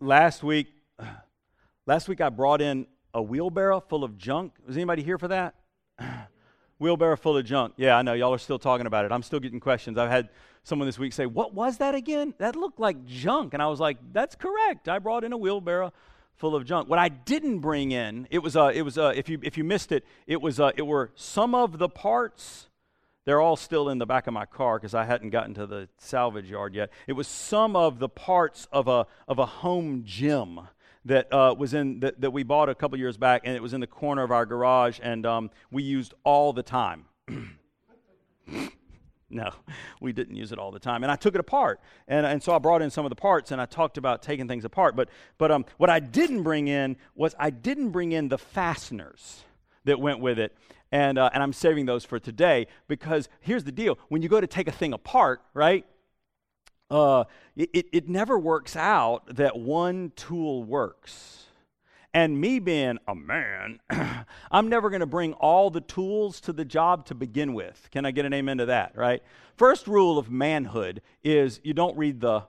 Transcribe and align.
last 0.00 0.42
week, 0.42 0.68
last 1.86 2.08
week 2.08 2.20
I 2.20 2.28
brought 2.28 2.60
in 2.60 2.86
a 3.14 3.22
wheelbarrow 3.22 3.80
full 3.80 4.04
of 4.04 4.18
junk. 4.18 4.54
Was 4.66 4.76
anybody 4.76 5.02
here 5.02 5.18
for 5.18 5.28
that? 5.28 5.54
wheelbarrow 6.78 7.16
full 7.16 7.36
of 7.36 7.44
junk. 7.44 7.74
Yeah, 7.76 7.96
I 7.96 8.02
know 8.02 8.12
y'all 8.12 8.34
are 8.34 8.38
still 8.38 8.58
talking 8.58 8.86
about 8.86 9.04
it. 9.04 9.12
I'm 9.12 9.22
still 9.22 9.40
getting 9.40 9.60
questions. 9.60 9.98
I've 9.98 10.10
had 10.10 10.28
someone 10.62 10.86
this 10.86 10.98
week 10.98 11.12
say, 11.12 11.26
"What 11.26 11.54
was 11.54 11.78
that 11.78 11.94
again? 11.94 12.34
That 12.38 12.56
looked 12.56 12.80
like 12.80 13.04
junk." 13.06 13.54
And 13.54 13.62
I 13.62 13.66
was 13.66 13.80
like, 13.80 13.98
"That's 14.12 14.34
correct. 14.34 14.88
I 14.88 14.98
brought 14.98 15.24
in 15.24 15.32
a 15.32 15.36
wheelbarrow 15.36 15.92
full 16.36 16.54
of 16.54 16.64
junk. 16.64 16.88
What 16.88 16.98
I 16.98 17.08
didn't 17.08 17.60
bring 17.60 17.92
in, 17.92 18.28
it 18.30 18.38
was 18.38 18.56
uh, 18.56 18.70
it 18.74 18.82
was 18.82 18.98
uh, 18.98 19.12
if 19.16 19.28
you 19.28 19.38
if 19.42 19.56
you 19.56 19.64
missed 19.64 19.92
it, 19.92 20.04
it 20.26 20.40
was 20.40 20.60
uh, 20.60 20.72
it 20.76 20.82
were 20.82 21.10
some 21.14 21.54
of 21.54 21.78
the 21.78 21.88
parts. 21.88 22.68
They're 23.26 23.40
all 23.40 23.56
still 23.56 23.88
in 23.88 23.98
the 23.98 24.06
back 24.06 24.28
of 24.28 24.32
my 24.32 24.46
car 24.46 24.78
because 24.78 24.94
I 24.94 25.04
hadn't 25.04 25.30
gotten 25.30 25.52
to 25.54 25.66
the 25.66 25.88
salvage 25.98 26.48
yard 26.48 26.74
yet. 26.74 26.90
It 27.08 27.12
was 27.12 27.26
some 27.26 27.74
of 27.74 27.98
the 27.98 28.08
parts 28.08 28.68
of 28.70 28.86
a 28.86 29.06
of 29.28 29.40
a 29.40 29.46
home 29.46 30.04
gym 30.06 30.60
that 31.04 31.32
uh, 31.32 31.54
was 31.58 31.74
in 31.74 32.00
that, 32.00 32.20
that 32.20 32.30
we 32.30 32.44
bought 32.44 32.68
a 32.68 32.74
couple 32.74 32.98
years 32.98 33.16
back, 33.16 33.42
and 33.44 33.56
it 33.56 33.62
was 33.62 33.74
in 33.74 33.80
the 33.80 33.86
corner 33.86 34.22
of 34.22 34.30
our 34.30 34.46
garage, 34.46 35.00
and 35.02 35.26
um, 35.26 35.50
we 35.72 35.82
used 35.82 36.14
all 36.24 36.52
the 36.52 36.62
time. 36.62 37.04
No, 39.28 39.50
we 40.00 40.12
didn't 40.12 40.36
use 40.36 40.52
it 40.52 40.58
all 40.60 40.70
the 40.70 40.78
time. 40.78 41.02
And 41.02 41.10
I 41.10 41.16
took 41.16 41.34
it 41.34 41.40
apart. 41.40 41.80
And, 42.06 42.24
and 42.24 42.40
so 42.40 42.54
I 42.54 42.60
brought 42.60 42.80
in 42.80 42.90
some 42.90 43.04
of 43.04 43.10
the 43.10 43.16
parts 43.16 43.50
and 43.50 43.60
I 43.60 43.66
talked 43.66 43.98
about 43.98 44.22
taking 44.22 44.46
things 44.46 44.64
apart. 44.64 44.94
But, 44.94 45.08
but 45.36 45.50
um, 45.50 45.64
what 45.78 45.90
I 45.90 45.98
didn't 45.98 46.44
bring 46.44 46.68
in 46.68 46.96
was 47.16 47.34
I 47.36 47.50
didn't 47.50 47.90
bring 47.90 48.12
in 48.12 48.28
the 48.28 48.38
fasteners 48.38 49.42
that 49.86 49.98
went 49.98 50.20
with 50.20 50.38
it. 50.38 50.56
And, 50.92 51.18
uh, 51.18 51.30
and 51.32 51.42
I'm 51.42 51.52
saving 51.52 51.86
those 51.86 52.04
for 52.04 52.18
today 52.18 52.66
because 52.86 53.28
here's 53.40 53.64
the 53.64 53.72
deal 53.72 53.98
when 54.08 54.22
you 54.22 54.28
go 54.28 54.40
to 54.40 54.46
take 54.46 54.68
a 54.68 54.72
thing 54.72 54.92
apart, 54.92 55.42
right? 55.52 55.84
Uh, 56.90 57.24
it, 57.56 57.86
it 57.92 58.08
never 58.08 58.38
works 58.38 58.76
out 58.76 59.34
that 59.34 59.58
one 59.58 60.12
tool 60.14 60.62
works. 60.62 61.46
And 62.14 62.40
me 62.40 62.60
being 62.60 62.98
a 63.06 63.14
man, 63.14 63.80
I'm 64.50 64.68
never 64.68 64.88
going 64.88 65.00
to 65.00 65.06
bring 65.06 65.34
all 65.34 65.70
the 65.70 65.82
tools 65.82 66.40
to 66.42 66.52
the 66.52 66.64
job 66.64 67.04
to 67.06 67.14
begin 67.14 67.52
with. 67.52 67.88
Can 67.90 68.06
I 68.06 68.10
get 68.10 68.24
an 68.24 68.32
amen 68.32 68.58
to 68.58 68.66
that, 68.66 68.96
right? 68.96 69.22
First 69.56 69.86
rule 69.86 70.18
of 70.18 70.30
manhood 70.30 71.02
is 71.22 71.60
you 71.62 71.74
don't 71.74 71.96
read 71.96 72.20
the 72.20 72.44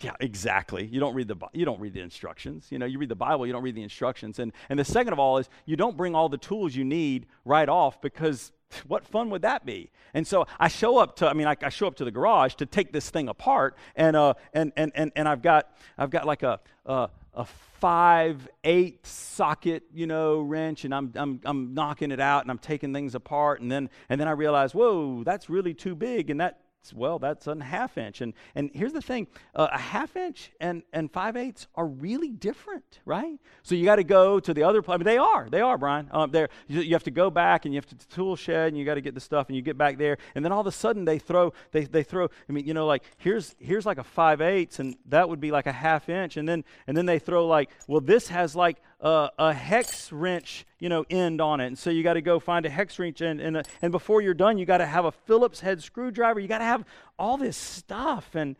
yeah, 0.00 0.14
exactly. 0.18 0.86
You 0.86 0.98
don't 0.98 1.14
read 1.14 1.28
the 1.28 1.36
you 1.52 1.64
don't 1.64 1.80
read 1.80 1.92
the 1.92 2.00
instructions. 2.00 2.66
You 2.70 2.78
know, 2.78 2.86
you 2.86 2.98
read 2.98 3.10
the 3.10 3.14
Bible, 3.14 3.46
you 3.46 3.52
don't 3.52 3.62
read 3.62 3.74
the 3.74 3.82
instructions. 3.82 4.38
And 4.38 4.52
and 4.68 4.78
the 4.78 4.84
second 4.84 5.12
of 5.12 5.18
all 5.18 5.38
is 5.38 5.48
you 5.66 5.76
don't 5.76 5.96
bring 5.96 6.14
all 6.14 6.28
the 6.28 6.38
tools 6.38 6.74
you 6.74 6.84
need 6.84 7.26
right 7.44 7.68
off 7.68 8.00
because 8.00 8.52
what 8.86 9.04
fun 9.06 9.30
would 9.30 9.42
that 9.42 9.66
be? 9.66 9.90
And 10.14 10.26
so 10.26 10.46
I 10.58 10.68
show 10.68 10.98
up 10.98 11.16
to, 11.16 11.28
I 11.28 11.34
mean, 11.34 11.46
I, 11.46 11.56
I 11.62 11.68
show 11.68 11.86
up 11.86 11.96
to 11.96 12.04
the 12.04 12.10
garage 12.10 12.54
to 12.54 12.66
take 12.66 12.92
this 12.92 13.10
thing 13.10 13.28
apart, 13.28 13.76
and 13.94 14.16
uh, 14.16 14.34
and 14.54 14.72
and 14.76 14.90
and 14.94 15.12
and 15.16 15.28
I've 15.28 15.42
got 15.42 15.70
I've 15.98 16.10
got 16.10 16.26
like 16.26 16.42
a 16.42 16.60
uh, 16.86 17.08
a 17.34 17.44
five 17.44 18.48
eight 18.64 19.06
socket 19.06 19.84
you 19.94 20.06
know 20.06 20.40
wrench 20.40 20.84
and 20.84 20.94
I'm, 20.94 21.12
I'm 21.14 21.40
i'm 21.44 21.72
knocking 21.72 22.10
it 22.10 22.20
out 22.20 22.42
and 22.42 22.50
i'm 22.50 22.58
taking 22.58 22.92
things 22.92 23.14
apart 23.14 23.62
and 23.62 23.72
then 23.72 23.88
and 24.10 24.20
then 24.20 24.28
i 24.28 24.32
realize 24.32 24.74
whoa 24.74 25.24
that's 25.24 25.48
really 25.48 25.72
too 25.72 25.94
big 25.94 26.28
and 26.28 26.40
that 26.40 26.60
well, 26.94 27.18
that's 27.18 27.46
a 27.46 27.62
half 27.62 27.98
inch. 27.98 28.20
And, 28.20 28.32
and 28.54 28.70
here's 28.72 28.92
the 28.92 29.02
thing 29.02 29.26
uh, 29.54 29.68
a 29.72 29.78
half 29.78 30.16
inch 30.16 30.50
and, 30.60 30.82
and 30.92 31.12
five 31.12 31.36
eighths 31.36 31.66
are 31.74 31.86
really 31.86 32.30
different, 32.30 33.00
right? 33.04 33.38
So 33.62 33.74
you 33.74 33.84
got 33.84 33.96
to 33.96 34.04
go 34.04 34.40
to 34.40 34.54
the 34.54 34.62
other. 34.62 34.82
I 34.88 34.96
mean, 34.96 35.04
they 35.04 35.18
are. 35.18 35.48
They 35.48 35.60
are, 35.60 35.76
Brian. 35.76 36.08
Um, 36.10 36.32
you, 36.34 36.80
you 36.80 36.94
have 36.94 37.04
to 37.04 37.10
go 37.10 37.30
back 37.30 37.64
and 37.64 37.74
you 37.74 37.78
have 37.78 37.86
to 37.86 37.94
the 37.94 38.04
tool 38.06 38.34
shed 38.34 38.68
and 38.68 38.78
you 38.78 38.84
got 38.84 38.94
to 38.94 39.00
get 39.00 39.14
the 39.14 39.20
stuff 39.20 39.48
and 39.48 39.56
you 39.56 39.62
get 39.62 39.76
back 39.76 39.98
there. 39.98 40.16
And 40.34 40.44
then 40.44 40.52
all 40.52 40.60
of 40.60 40.66
a 40.66 40.72
sudden 40.72 41.04
they 41.04 41.18
throw, 41.18 41.52
they, 41.72 41.84
they 41.84 42.02
throw, 42.02 42.28
I 42.48 42.52
mean, 42.52 42.66
you 42.66 42.74
know, 42.74 42.86
like 42.86 43.04
here's, 43.18 43.54
here's 43.58 43.86
like 43.86 43.98
a 43.98 44.04
five 44.04 44.40
eighths 44.40 44.78
and 44.78 44.96
that 45.06 45.28
would 45.28 45.40
be 45.40 45.50
like 45.50 45.66
a 45.66 45.72
half 45.72 46.08
inch. 46.08 46.36
And 46.36 46.48
then, 46.48 46.64
and 46.86 46.96
then 46.96 47.06
they 47.06 47.18
throw 47.18 47.46
like, 47.46 47.70
well, 47.86 48.00
this 48.00 48.28
has 48.28 48.56
like 48.56 48.78
a, 49.00 49.30
a 49.38 49.52
hex 49.52 50.12
wrench, 50.12 50.66
you 50.78 50.88
know, 50.88 51.04
end 51.10 51.40
on 51.40 51.60
it. 51.60 51.66
And 51.68 51.78
so 51.78 51.90
you 51.90 52.02
got 52.02 52.14
to 52.14 52.22
go 52.22 52.38
find 52.38 52.66
a 52.66 52.70
hex 52.70 52.98
wrench 52.98 53.22
end. 53.22 53.40
And, 53.40 53.56
uh, 53.58 53.62
and 53.82 53.92
before 53.92 54.20
you're 54.20 54.34
done, 54.34 54.58
you 54.58 54.66
got 54.66 54.78
to 54.78 54.86
have 54.86 55.04
a 55.04 55.12
Phillips 55.12 55.60
head 55.60 55.82
screwdriver. 55.82 56.40
You 56.40 56.48
got 56.48 56.58
to 56.58 56.64
have 56.64 56.84
all 57.18 57.36
this 57.36 57.56
stuff. 57.56 58.34
And 58.34 58.56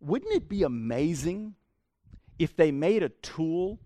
wouldn't 0.00 0.32
it 0.34 0.48
be 0.48 0.62
amazing 0.62 1.54
if 2.38 2.56
they 2.56 2.70
made 2.70 3.02
a 3.02 3.08
tool 3.08 3.78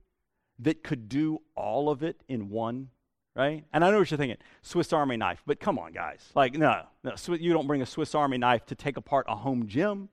that 0.58 0.82
could 0.82 1.08
do 1.08 1.40
all 1.54 1.88
of 1.88 2.02
it 2.02 2.20
in 2.28 2.50
one? 2.50 2.90
Right? 3.34 3.64
And 3.72 3.84
I 3.84 3.90
know 3.90 3.98
what 3.98 4.10
you're 4.10 4.16
thinking 4.16 4.38
Swiss 4.62 4.94
Army 4.94 5.18
knife, 5.18 5.42
but 5.44 5.60
come 5.60 5.78
on, 5.78 5.92
guys. 5.92 6.30
Like, 6.34 6.54
no, 6.54 6.84
no, 7.04 7.12
you 7.34 7.52
don't 7.52 7.66
bring 7.66 7.82
a 7.82 7.86
Swiss 7.86 8.14
Army 8.14 8.38
knife 8.38 8.64
to 8.66 8.74
take 8.74 8.96
apart 8.96 9.26
a 9.28 9.36
home 9.36 9.66
gym. 9.66 10.08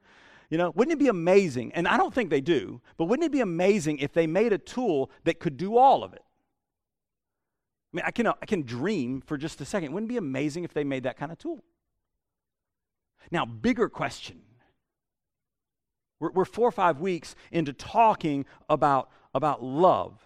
You 0.49 0.57
know, 0.57 0.71
wouldn't 0.75 0.93
it 0.93 0.99
be 0.99 1.07
amazing? 1.07 1.71
And 1.73 1.87
I 1.87 1.97
don't 1.97 2.13
think 2.13 2.29
they 2.29 2.41
do, 2.41 2.81
but 2.97 3.05
wouldn't 3.05 3.25
it 3.25 3.31
be 3.31 3.41
amazing 3.41 3.99
if 3.99 4.13
they 4.13 4.27
made 4.27 4.53
a 4.53 4.57
tool 4.57 5.09
that 5.23 5.39
could 5.39 5.57
do 5.57 5.77
all 5.77 6.03
of 6.03 6.13
it? 6.13 6.23
I 7.93 7.97
mean, 7.97 8.03
I 8.05 8.11
can, 8.11 8.27
I 8.27 8.45
can 8.45 8.63
dream 8.63 9.21
for 9.21 9.37
just 9.37 9.61
a 9.61 9.65
second. 9.65 9.93
Wouldn't 9.93 10.09
it 10.09 10.13
be 10.13 10.17
amazing 10.17 10.63
if 10.63 10.73
they 10.73 10.83
made 10.83 11.03
that 11.03 11.17
kind 11.17 11.31
of 11.31 11.37
tool? 11.37 11.63
Now, 13.31 13.45
bigger 13.45 13.87
question. 13.87 14.41
We're, 16.19 16.31
we're 16.31 16.45
four 16.45 16.67
or 16.67 16.71
five 16.71 16.99
weeks 16.99 17.35
into 17.51 17.73
talking 17.73 18.45
about, 18.69 19.09
about 19.33 19.63
love. 19.63 20.19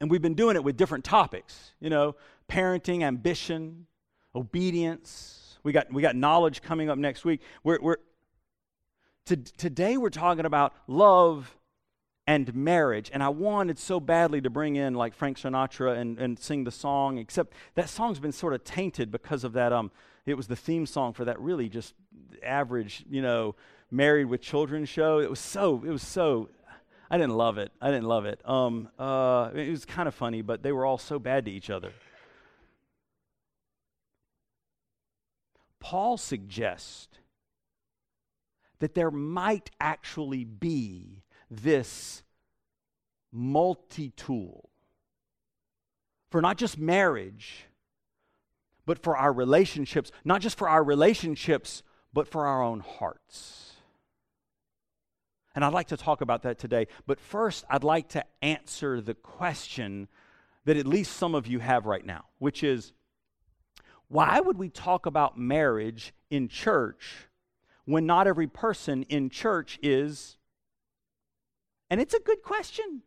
And 0.00 0.10
we've 0.10 0.22
been 0.22 0.34
doing 0.34 0.56
it 0.56 0.64
with 0.64 0.76
different 0.76 1.04
topics, 1.04 1.72
you 1.80 1.90
know, 1.90 2.16
parenting, 2.48 3.02
ambition, 3.02 3.86
obedience. 4.34 5.58
We 5.62 5.72
got, 5.72 5.92
we 5.92 6.00
got 6.02 6.16
knowledge 6.16 6.62
coming 6.62 6.88
up 6.88 6.98
next 6.98 7.24
week. 7.24 7.42
We're, 7.62 7.78
we're, 7.80 7.96
to, 9.30 9.36
today 9.36 9.96
we're 9.96 10.10
talking 10.10 10.44
about 10.44 10.74
love 10.88 11.56
and 12.26 12.52
marriage. 12.52 13.10
And 13.12 13.22
I 13.22 13.28
wanted 13.28 13.78
so 13.78 14.00
badly 14.00 14.40
to 14.40 14.50
bring 14.50 14.74
in 14.74 14.94
like 14.94 15.14
Frank 15.14 15.38
Sinatra 15.38 15.96
and, 15.96 16.18
and 16.18 16.36
sing 16.36 16.64
the 16.64 16.72
song, 16.72 17.16
except 17.16 17.52
that 17.76 17.88
song's 17.88 18.18
been 18.18 18.32
sort 18.32 18.54
of 18.54 18.64
tainted 18.64 19.12
because 19.12 19.44
of 19.44 19.52
that. 19.52 19.72
Um, 19.72 19.92
it 20.26 20.34
was 20.34 20.48
the 20.48 20.56
theme 20.56 20.84
song 20.84 21.12
for 21.12 21.24
that 21.26 21.40
really 21.40 21.68
just 21.68 21.94
average, 22.42 23.04
you 23.08 23.22
know, 23.22 23.54
married 23.90 24.26
with 24.26 24.40
children 24.40 24.84
show. 24.84 25.20
It 25.20 25.30
was 25.30 25.40
so, 25.40 25.82
it 25.86 25.90
was 25.90 26.02
so, 26.02 26.50
I 27.08 27.16
didn't 27.16 27.36
love 27.36 27.56
it. 27.56 27.70
I 27.80 27.90
didn't 27.92 28.08
love 28.08 28.26
it. 28.26 28.40
Um, 28.44 28.88
uh, 28.98 29.50
it 29.54 29.70
was 29.70 29.84
kind 29.84 30.08
of 30.08 30.14
funny, 30.14 30.42
but 30.42 30.64
they 30.64 30.72
were 30.72 30.84
all 30.84 30.98
so 30.98 31.20
bad 31.20 31.44
to 31.44 31.52
each 31.52 31.70
other. 31.70 31.92
Paul 35.78 36.16
suggests 36.16 37.08
that 38.80 38.94
there 38.94 39.10
might 39.10 39.70
actually 39.80 40.44
be 40.44 41.22
this 41.50 42.22
multi 43.32 44.10
tool 44.10 44.70
for 46.30 46.40
not 46.40 46.56
just 46.56 46.78
marriage, 46.78 47.66
but 48.86 49.02
for 49.02 49.16
our 49.16 49.32
relationships, 49.32 50.10
not 50.24 50.40
just 50.40 50.58
for 50.58 50.68
our 50.68 50.82
relationships, 50.82 51.82
but 52.12 52.28
for 52.28 52.46
our 52.46 52.62
own 52.62 52.80
hearts. 52.80 53.72
And 55.54 55.64
I'd 55.64 55.72
like 55.72 55.88
to 55.88 55.96
talk 55.96 56.20
about 56.20 56.42
that 56.42 56.58
today. 56.58 56.86
But 57.06 57.20
first, 57.20 57.64
I'd 57.68 57.84
like 57.84 58.08
to 58.10 58.24
answer 58.40 59.00
the 59.00 59.14
question 59.14 60.08
that 60.64 60.76
at 60.76 60.86
least 60.86 61.16
some 61.16 61.34
of 61.34 61.46
you 61.46 61.58
have 61.58 61.86
right 61.86 62.04
now, 62.04 62.26
which 62.38 62.62
is 62.62 62.92
why 64.08 64.40
would 64.40 64.58
we 64.58 64.68
talk 64.68 65.06
about 65.06 65.38
marriage 65.38 66.12
in 66.30 66.48
church 66.48 67.28
when 67.84 68.06
not 68.06 68.26
every 68.26 68.46
person 68.46 69.04
in 69.04 69.30
church 69.30 69.78
is? 69.82 70.36
And 71.88 72.00
it's 72.00 72.14
a 72.14 72.20
good 72.20 72.42
question. 72.42 73.02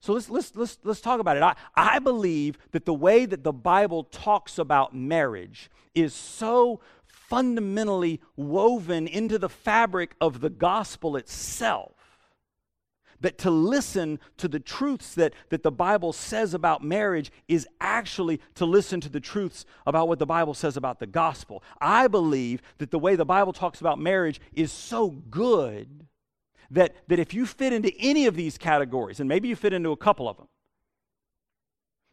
So 0.00 0.12
let's, 0.12 0.30
let's, 0.30 0.54
let's, 0.54 0.78
let's 0.84 1.00
talk 1.00 1.20
about 1.20 1.36
it. 1.36 1.42
I, 1.42 1.56
I 1.74 1.98
believe 1.98 2.56
that 2.70 2.86
the 2.86 2.94
way 2.94 3.26
that 3.26 3.42
the 3.42 3.52
Bible 3.52 4.04
talks 4.04 4.58
about 4.58 4.94
marriage 4.94 5.70
is 5.94 6.14
so 6.14 6.80
fundamentally 7.06 8.20
woven 8.36 9.06
into 9.06 9.38
the 9.38 9.48
fabric 9.48 10.14
of 10.20 10.40
the 10.40 10.50
gospel 10.50 11.16
itself 11.16 11.97
that 13.20 13.38
to 13.38 13.50
listen 13.50 14.18
to 14.36 14.48
the 14.48 14.60
truths 14.60 15.14
that, 15.14 15.34
that 15.50 15.62
the 15.62 15.70
Bible 15.70 16.12
says 16.12 16.54
about 16.54 16.82
marriage 16.82 17.30
is 17.48 17.66
actually 17.80 18.40
to 18.54 18.64
listen 18.64 19.00
to 19.00 19.08
the 19.08 19.20
truths 19.20 19.64
about 19.86 20.08
what 20.08 20.18
the 20.18 20.26
Bible 20.26 20.54
says 20.54 20.76
about 20.76 21.00
the 21.00 21.06
gospel. 21.06 21.62
I 21.80 22.08
believe 22.08 22.62
that 22.78 22.90
the 22.90 22.98
way 22.98 23.16
the 23.16 23.24
Bible 23.24 23.52
talks 23.52 23.80
about 23.80 23.98
marriage 23.98 24.40
is 24.52 24.72
so 24.72 25.10
good 25.10 26.06
that, 26.70 26.94
that 27.08 27.18
if 27.18 27.32
you 27.32 27.46
fit 27.46 27.72
into 27.72 27.92
any 27.98 28.26
of 28.26 28.36
these 28.36 28.58
categories, 28.58 29.20
and 29.20 29.28
maybe 29.28 29.48
you 29.48 29.56
fit 29.56 29.72
into 29.72 29.90
a 29.90 29.96
couple 29.96 30.28
of 30.28 30.36
them, 30.36 30.48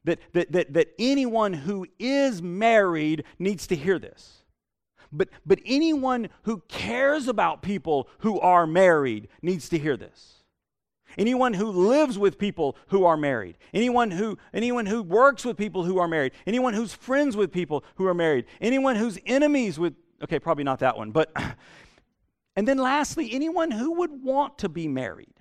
that, 0.05 0.19
that, 0.33 0.51
that, 0.51 0.73
that 0.73 0.87
anyone 0.99 1.53
who 1.53 1.85
is 1.99 2.41
married 2.41 3.23
needs 3.39 3.67
to 3.67 3.75
hear 3.75 3.99
this. 3.99 4.43
But, 5.11 5.29
but 5.45 5.59
anyone 5.65 6.29
who 6.43 6.61
cares 6.67 7.27
about 7.27 7.61
people 7.61 8.07
who 8.19 8.39
are 8.39 8.67
married 8.67 9.27
needs 9.41 9.69
to 9.69 9.77
hear 9.77 9.97
this. 9.97 10.43
Anyone 11.17 11.53
who 11.53 11.69
lives 11.69 12.17
with 12.17 12.37
people 12.37 12.75
who 12.87 13.05
are 13.05 13.17
married. 13.17 13.57
Anyone 13.73 14.11
who, 14.11 14.37
anyone 14.53 14.85
who 14.85 15.01
works 15.03 15.45
with 15.45 15.57
people 15.57 15.83
who 15.83 15.97
are 15.97 16.07
married. 16.07 16.33
Anyone 16.45 16.73
who's 16.73 16.93
friends 16.93 17.37
with 17.37 17.51
people 17.51 17.83
who 17.95 18.05
are 18.07 18.13
married. 18.13 18.45
Anyone 18.61 18.95
who's 18.95 19.17
enemies 19.25 19.79
with, 19.79 19.93
okay, 20.23 20.39
probably 20.39 20.63
not 20.63 20.79
that 20.79 20.97
one, 20.97 21.11
but 21.11 21.31
And 22.55 22.67
then 22.67 22.77
lastly, 22.77 23.31
anyone 23.33 23.71
who 23.71 23.91
would 23.93 24.23
want 24.23 24.57
to 24.59 24.69
be 24.69 24.87
married 24.87 25.33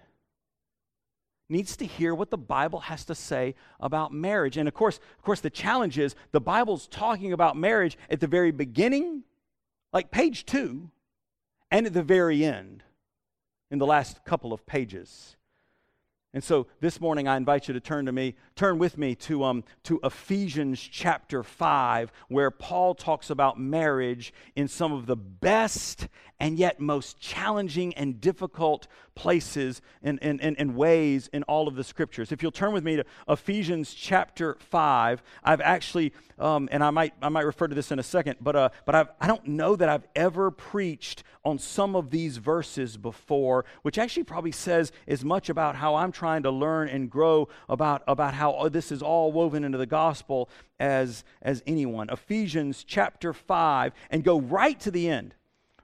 needs 1.48 1.76
to 1.76 1.86
hear 1.86 2.14
what 2.14 2.30
the 2.30 2.38
Bible 2.38 2.80
has 2.80 3.04
to 3.04 3.14
say 3.14 3.54
about 3.78 4.12
marriage. 4.12 4.56
And 4.56 4.66
of 4.66 4.74
course, 4.74 4.98
of 5.18 5.24
course 5.24 5.40
the 5.40 5.50
challenge 5.50 5.98
is 5.98 6.16
the 6.32 6.40
Bible's 6.40 6.88
talking 6.88 7.32
about 7.32 7.56
marriage 7.56 7.96
at 8.10 8.20
the 8.20 8.26
very 8.26 8.50
beginning, 8.50 9.22
like 9.92 10.10
page 10.10 10.44
2, 10.46 10.90
and 11.70 11.86
at 11.86 11.92
the 11.92 12.02
very 12.02 12.44
end 12.44 12.82
in 13.70 13.78
the 13.78 13.86
last 13.86 14.24
couple 14.24 14.52
of 14.52 14.66
pages. 14.66 15.36
And 16.34 16.42
so 16.42 16.66
this 16.80 17.00
morning, 17.00 17.28
I 17.28 17.36
invite 17.36 17.68
you 17.68 17.74
to 17.74 17.80
turn 17.80 18.06
to 18.06 18.12
me, 18.12 18.34
turn 18.56 18.76
with 18.76 18.98
me 18.98 19.14
to, 19.14 19.44
um, 19.44 19.62
to 19.84 20.00
Ephesians 20.02 20.80
chapter 20.80 21.44
5, 21.44 22.10
where 22.26 22.50
Paul 22.50 22.96
talks 22.96 23.30
about 23.30 23.60
marriage 23.60 24.34
in 24.56 24.66
some 24.66 24.92
of 24.92 25.06
the 25.06 25.14
best 25.14 26.08
and 26.40 26.58
yet 26.58 26.80
most 26.80 27.20
challenging 27.20 27.94
and 27.94 28.20
difficult 28.20 28.86
places 29.14 29.80
and, 30.02 30.18
and, 30.22 30.40
and, 30.40 30.58
and 30.58 30.74
ways 30.74 31.28
in 31.32 31.42
all 31.44 31.68
of 31.68 31.76
the 31.76 31.84
scriptures. 31.84 32.32
If 32.32 32.42
you'll 32.42 32.50
turn 32.52 32.72
with 32.72 32.84
me 32.84 32.96
to 32.96 33.04
Ephesians 33.28 33.94
chapter 33.94 34.56
5, 34.58 35.22
I've 35.44 35.60
actually, 35.60 36.12
um, 36.38 36.68
and 36.72 36.82
I 36.82 36.90
might, 36.90 37.14
I 37.22 37.28
might 37.28 37.46
refer 37.46 37.68
to 37.68 37.74
this 37.74 37.92
in 37.92 37.98
a 37.98 38.02
second, 38.02 38.38
but, 38.40 38.56
uh, 38.56 38.68
but 38.84 38.94
I've, 38.94 39.08
I 39.20 39.26
don't 39.26 39.46
know 39.46 39.76
that 39.76 39.88
I've 39.88 40.06
ever 40.16 40.50
preached 40.50 41.22
on 41.44 41.58
some 41.58 41.94
of 41.94 42.10
these 42.10 42.38
verses 42.38 42.96
before, 42.96 43.64
which 43.82 43.98
actually 43.98 44.24
probably 44.24 44.52
says 44.52 44.90
as 45.06 45.24
much 45.24 45.48
about 45.48 45.76
how 45.76 45.94
I'm 45.94 46.10
trying 46.10 46.42
to 46.42 46.50
learn 46.50 46.88
and 46.88 47.10
grow 47.10 47.48
about, 47.68 48.02
about 48.08 48.34
how 48.34 48.68
this 48.68 48.90
is 48.90 49.02
all 49.02 49.30
woven 49.30 49.62
into 49.62 49.78
the 49.78 49.86
gospel 49.86 50.48
as, 50.80 51.22
as 51.42 51.62
anyone. 51.66 52.10
Ephesians 52.10 52.82
chapter 52.82 53.32
5, 53.32 53.92
and 54.10 54.24
go 54.24 54.40
right 54.40 54.78
to 54.80 54.90
the 54.90 55.08
end 55.08 55.34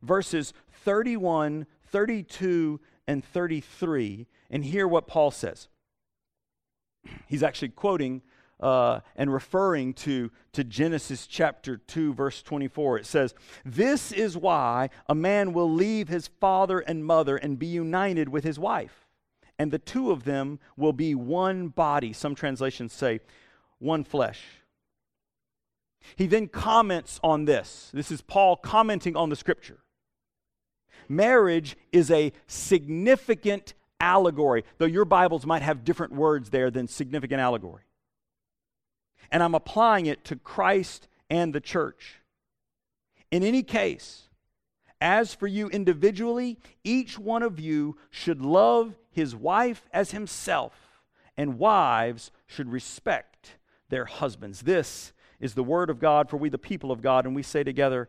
verses 0.02 0.52
31, 0.84 1.66
32, 1.86 2.80
and 3.06 3.24
33, 3.24 4.26
and 4.50 4.64
hear 4.64 4.86
what 4.86 5.06
Paul 5.06 5.30
says. 5.30 5.68
He's 7.26 7.42
actually 7.42 7.70
quoting 7.70 8.22
uh, 8.60 9.00
and 9.16 9.32
referring 9.32 9.94
to, 9.94 10.30
to 10.52 10.64
Genesis 10.64 11.26
chapter 11.26 11.78
2, 11.78 12.14
verse 12.14 12.42
24. 12.42 12.98
It 12.98 13.06
says, 13.06 13.34
This 13.64 14.12
is 14.12 14.36
why 14.36 14.90
a 15.08 15.14
man 15.14 15.52
will 15.52 15.70
leave 15.72 16.08
his 16.08 16.28
father 16.40 16.80
and 16.80 17.04
mother 17.04 17.36
and 17.36 17.58
be 17.58 17.66
united 17.66 18.28
with 18.28 18.44
his 18.44 18.58
wife, 18.58 19.08
and 19.58 19.70
the 19.70 19.78
two 19.78 20.10
of 20.10 20.24
them 20.24 20.58
will 20.76 20.92
be 20.92 21.14
one 21.14 21.68
body. 21.68 22.12
Some 22.12 22.34
translations 22.34 22.92
say, 22.92 23.20
one 23.78 24.04
flesh. 24.04 24.42
He 26.16 26.26
then 26.26 26.48
comments 26.48 27.18
on 27.22 27.44
this. 27.44 27.90
This 27.92 28.10
is 28.10 28.20
Paul 28.20 28.56
commenting 28.56 29.16
on 29.16 29.30
the 29.30 29.36
scripture 29.36 29.78
marriage 31.10 31.76
is 31.92 32.10
a 32.10 32.32
significant 32.46 33.74
allegory, 34.00 34.64
though 34.78 34.86
your 34.86 35.04
Bibles 35.04 35.44
might 35.44 35.62
have 35.62 35.84
different 35.84 36.14
words 36.14 36.50
there 36.50 36.70
than 36.70 36.88
significant 36.88 37.40
allegory. 37.40 37.82
And 39.30 39.42
I'm 39.42 39.54
applying 39.54 40.06
it 40.06 40.24
to 40.26 40.36
Christ 40.36 41.08
and 41.28 41.52
the 41.52 41.60
church. 41.60 42.20
In 43.30 43.42
any 43.42 43.62
case, 43.62 44.28
as 45.00 45.34
for 45.34 45.46
you 45.46 45.68
individually, 45.68 46.58
each 46.84 47.18
one 47.18 47.42
of 47.42 47.60
you 47.60 47.96
should 48.10 48.42
love 48.42 48.94
his 49.10 49.34
wife 49.34 49.88
as 49.92 50.10
himself, 50.10 50.74
and 51.36 51.58
wives 51.58 52.30
should 52.46 52.70
respect 52.70 53.56
their 53.88 54.04
husbands. 54.04 54.62
This 54.62 55.12
is 55.40 55.54
the 55.54 55.64
word 55.64 55.90
of 55.90 55.98
God 55.98 56.28
for 56.28 56.36
we, 56.36 56.48
the 56.48 56.58
people 56.58 56.92
of 56.92 57.00
God, 57.00 57.24
and 57.24 57.34
we 57.34 57.42
say 57.42 57.64
together, 57.64 58.08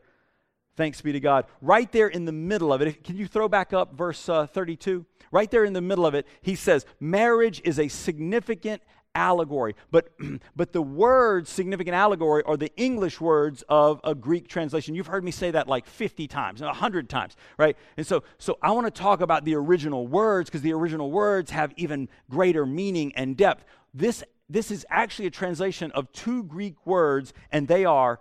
Thanks 0.77 1.01
be 1.01 1.11
to 1.11 1.19
God. 1.19 1.45
Right 1.61 1.91
there 1.91 2.07
in 2.07 2.25
the 2.25 2.31
middle 2.31 2.71
of 2.71 2.81
it, 2.81 3.03
can 3.03 3.17
you 3.17 3.27
throw 3.27 3.47
back 3.47 3.73
up 3.73 3.93
verse 3.93 4.29
uh, 4.29 4.47
32? 4.47 5.05
Right 5.31 5.49
there 5.49 5.63
in 5.63 5.73
the 5.73 5.81
middle 5.81 6.05
of 6.05 6.13
it, 6.13 6.27
he 6.41 6.55
says, 6.55 6.85
Marriage 6.99 7.61
is 7.63 7.79
a 7.79 7.87
significant 7.87 8.81
allegory. 9.13 9.75
But, 9.91 10.13
but 10.55 10.71
the 10.73 10.81
words 10.81 11.49
significant 11.49 11.95
allegory 11.95 12.43
are 12.43 12.57
the 12.57 12.71
English 12.77 13.19
words 13.19 13.63
of 13.69 13.99
a 14.03 14.15
Greek 14.15 14.47
translation. 14.47 14.95
You've 14.95 15.07
heard 15.07 15.23
me 15.23 15.31
say 15.31 15.51
that 15.51 15.67
like 15.67 15.85
50 15.85 16.27
times, 16.27 16.61
100 16.61 17.09
times, 17.09 17.35
right? 17.57 17.77
And 17.97 18.05
so, 18.05 18.23
so 18.37 18.57
I 18.61 18.71
want 18.71 18.87
to 18.87 18.91
talk 18.91 19.21
about 19.21 19.45
the 19.45 19.55
original 19.55 20.07
words 20.07 20.49
because 20.49 20.61
the 20.61 20.73
original 20.73 21.11
words 21.11 21.51
have 21.51 21.73
even 21.77 22.09
greater 22.29 22.65
meaning 22.65 23.13
and 23.15 23.35
depth. 23.35 23.65
This, 23.93 24.23
this 24.49 24.71
is 24.71 24.85
actually 24.89 25.27
a 25.27 25.31
translation 25.31 25.91
of 25.91 26.11
two 26.11 26.43
Greek 26.43 26.85
words, 26.85 27.33
and 27.51 27.67
they 27.67 27.85
are 27.85 28.19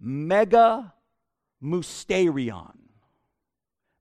mega 0.00 0.94
musterion. 1.62 2.76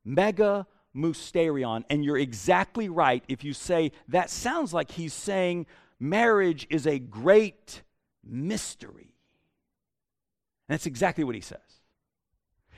Mega 0.04 0.68
musterion. 0.96 1.84
And 1.90 2.04
you're 2.04 2.18
exactly 2.18 2.90
right 2.90 3.24
if 3.28 3.44
you 3.44 3.54
say 3.54 3.92
that 4.08 4.30
sounds 4.30 4.74
like 4.74 4.92
he's 4.92 5.14
saying 5.14 5.66
marriage 6.00 6.68
is 6.70 6.88
a 6.88 7.00
great 7.00 7.84
mystery. 8.24 9.14
And 10.68 10.74
that's 10.76 10.86
exactly 10.86 11.24
what 11.24 11.36
he 11.36 11.42
says. 11.42 11.60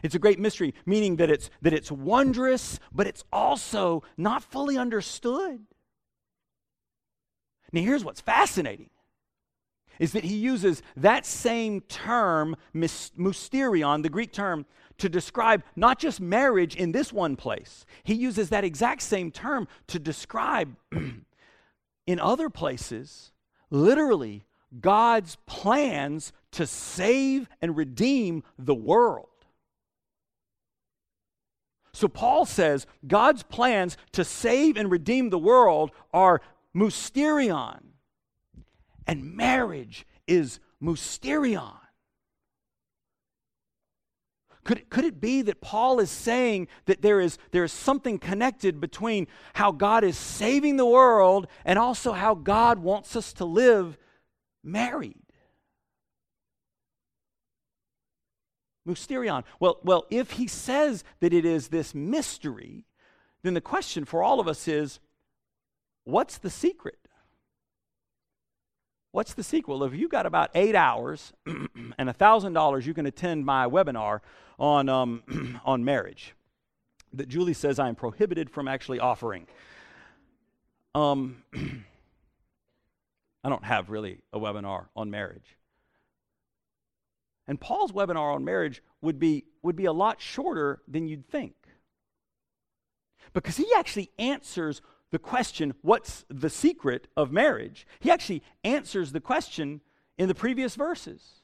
It's 0.01 0.15
a 0.15 0.19
great 0.19 0.39
mystery, 0.39 0.73
meaning 0.85 1.17
that 1.17 1.29
it's, 1.29 1.49
that 1.61 1.73
it's 1.73 1.91
wondrous, 1.91 2.79
but 2.93 3.07
it's 3.07 3.23
also 3.33 4.03
not 4.17 4.43
fully 4.43 4.77
understood. 4.77 5.65
Now, 7.71 7.81
here's 7.81 8.03
what's 8.03 8.21
fascinating 8.21 8.89
is 9.99 10.13
that 10.13 10.23
he 10.23 10.35
uses 10.35 10.81
that 10.95 11.25
same 11.25 11.81
term, 11.81 12.55
mysterion, 12.73 14.01
the 14.01 14.09
Greek 14.09 14.31
term, 14.31 14.65
to 14.97 15.09
describe 15.09 15.63
not 15.75 15.99
just 15.99 16.19
marriage 16.19 16.75
in 16.75 16.91
this 16.91 17.13
one 17.13 17.35
place. 17.35 17.85
He 18.03 18.13
uses 18.13 18.49
that 18.49 18.63
exact 18.63 19.01
same 19.01 19.31
term 19.31 19.67
to 19.87 19.99
describe 19.99 20.75
in 22.07 22.19
other 22.19 22.49
places, 22.49 23.31
literally, 23.69 24.45
God's 24.79 25.37
plans 25.45 26.31
to 26.51 26.65
save 26.65 27.47
and 27.61 27.75
redeem 27.75 28.43
the 28.57 28.75
world. 28.75 29.27
So 31.91 32.07
Paul 32.07 32.45
says 32.45 32.87
God's 33.05 33.43
plans 33.43 33.97
to 34.13 34.23
save 34.23 34.77
and 34.77 34.91
redeem 34.91 35.29
the 35.29 35.39
world 35.39 35.91
are 36.13 36.41
mysterion 36.75 37.88
and 39.07 39.35
marriage 39.35 40.05
is 40.27 40.59
mysterion. 40.81 41.77
Could, 44.63 44.89
could 44.89 45.05
it 45.05 45.19
be 45.19 45.41
that 45.43 45.61
Paul 45.61 45.99
is 45.99 46.11
saying 46.11 46.67
that 46.85 47.01
there 47.01 47.19
is, 47.19 47.37
there 47.51 47.63
is 47.63 47.71
something 47.71 48.19
connected 48.19 48.79
between 48.79 49.27
how 49.53 49.71
God 49.71 50.03
is 50.03 50.17
saving 50.17 50.77
the 50.77 50.85
world 50.85 51.47
and 51.65 51.79
also 51.79 52.11
how 52.11 52.35
God 52.35 52.77
wants 52.77 53.15
us 53.15 53.33
to 53.33 53.45
live 53.45 53.97
married? 54.63 55.23
Mysterion. 58.87 59.43
Well, 59.59 59.79
well, 59.83 60.05
if 60.09 60.31
he 60.31 60.47
says 60.47 61.03
that 61.19 61.33
it 61.33 61.45
is 61.45 61.69
this 61.69 61.95
mystery, 61.95 62.85
then 63.43 63.53
the 63.53 63.61
question 63.61 64.05
for 64.05 64.21
all 64.21 64.39
of 64.39 64.47
us 64.47 64.67
is 64.67 64.99
what's 66.03 66.37
the 66.37 66.49
secret? 66.49 66.98
What's 69.11 69.33
the 69.33 69.43
sequel? 69.43 69.83
If 69.83 69.93
you 69.95 70.07
got 70.07 70.25
about 70.25 70.51
eight 70.53 70.75
hours 70.75 71.33
and 71.45 71.93
$1,000, 71.97 72.85
you 72.85 72.93
can 72.93 73.05
attend 73.05 73.45
my 73.45 73.65
webinar 73.65 74.19
on, 74.59 74.87
um, 74.87 75.59
on 75.65 75.83
marriage 75.83 76.35
that 77.13 77.27
Julie 77.27 77.53
says 77.53 77.79
I 77.79 77.89
am 77.89 77.95
prohibited 77.95 78.49
from 78.51 78.67
actually 78.67 78.99
offering. 78.99 79.47
Um, 80.93 81.43
I 83.43 83.49
don't 83.49 83.63
have 83.63 83.89
really 83.89 84.19
a 84.31 84.39
webinar 84.39 84.85
on 84.95 85.09
marriage. 85.09 85.57
And 87.47 87.59
Paul's 87.59 87.91
webinar 87.91 88.35
on 88.35 88.45
marriage 88.45 88.83
would 89.01 89.19
be, 89.19 89.45
would 89.63 89.75
be 89.75 89.85
a 89.85 89.93
lot 89.93 90.21
shorter 90.21 90.81
than 90.87 91.07
you'd 91.07 91.27
think. 91.27 91.55
Because 93.33 93.57
he 93.57 93.67
actually 93.75 94.11
answers 94.19 94.81
the 95.11 95.19
question, 95.19 95.73
what's 95.81 96.25
the 96.29 96.49
secret 96.49 97.07
of 97.17 97.31
marriage? 97.31 97.87
He 97.99 98.11
actually 98.11 98.43
answers 98.63 99.11
the 99.11 99.19
question 99.19 99.81
in 100.17 100.27
the 100.27 100.35
previous 100.35 100.75
verses. 100.75 101.39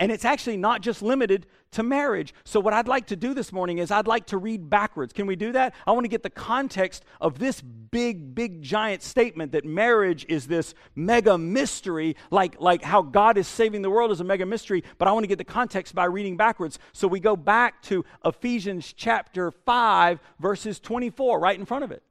And 0.00 0.12
it's 0.12 0.24
actually 0.24 0.56
not 0.56 0.80
just 0.80 1.02
limited 1.02 1.46
to 1.72 1.82
marriage. 1.82 2.32
So, 2.44 2.60
what 2.60 2.72
I'd 2.72 2.86
like 2.86 3.08
to 3.08 3.16
do 3.16 3.34
this 3.34 3.52
morning 3.52 3.78
is 3.78 3.90
I'd 3.90 4.06
like 4.06 4.26
to 4.26 4.38
read 4.38 4.70
backwards. 4.70 5.12
Can 5.12 5.26
we 5.26 5.34
do 5.34 5.50
that? 5.52 5.74
I 5.88 5.90
want 5.90 6.04
to 6.04 6.08
get 6.08 6.22
the 6.22 6.30
context 6.30 7.04
of 7.20 7.40
this 7.40 7.60
big, 7.60 8.32
big, 8.32 8.62
giant 8.62 9.02
statement 9.02 9.50
that 9.52 9.64
marriage 9.64 10.24
is 10.28 10.46
this 10.46 10.74
mega 10.94 11.36
mystery, 11.36 12.14
like, 12.30 12.60
like 12.60 12.82
how 12.82 13.02
God 13.02 13.36
is 13.38 13.48
saving 13.48 13.82
the 13.82 13.90
world 13.90 14.12
is 14.12 14.20
a 14.20 14.24
mega 14.24 14.46
mystery. 14.46 14.84
But 14.98 15.08
I 15.08 15.12
want 15.12 15.24
to 15.24 15.28
get 15.28 15.38
the 15.38 15.44
context 15.44 15.96
by 15.96 16.04
reading 16.04 16.36
backwards. 16.36 16.78
So, 16.92 17.08
we 17.08 17.18
go 17.18 17.34
back 17.34 17.82
to 17.84 18.04
Ephesians 18.24 18.92
chapter 18.96 19.50
5, 19.50 20.20
verses 20.38 20.78
24, 20.78 21.40
right 21.40 21.58
in 21.58 21.64
front 21.64 21.82
of 21.82 21.90
it. 21.90 22.04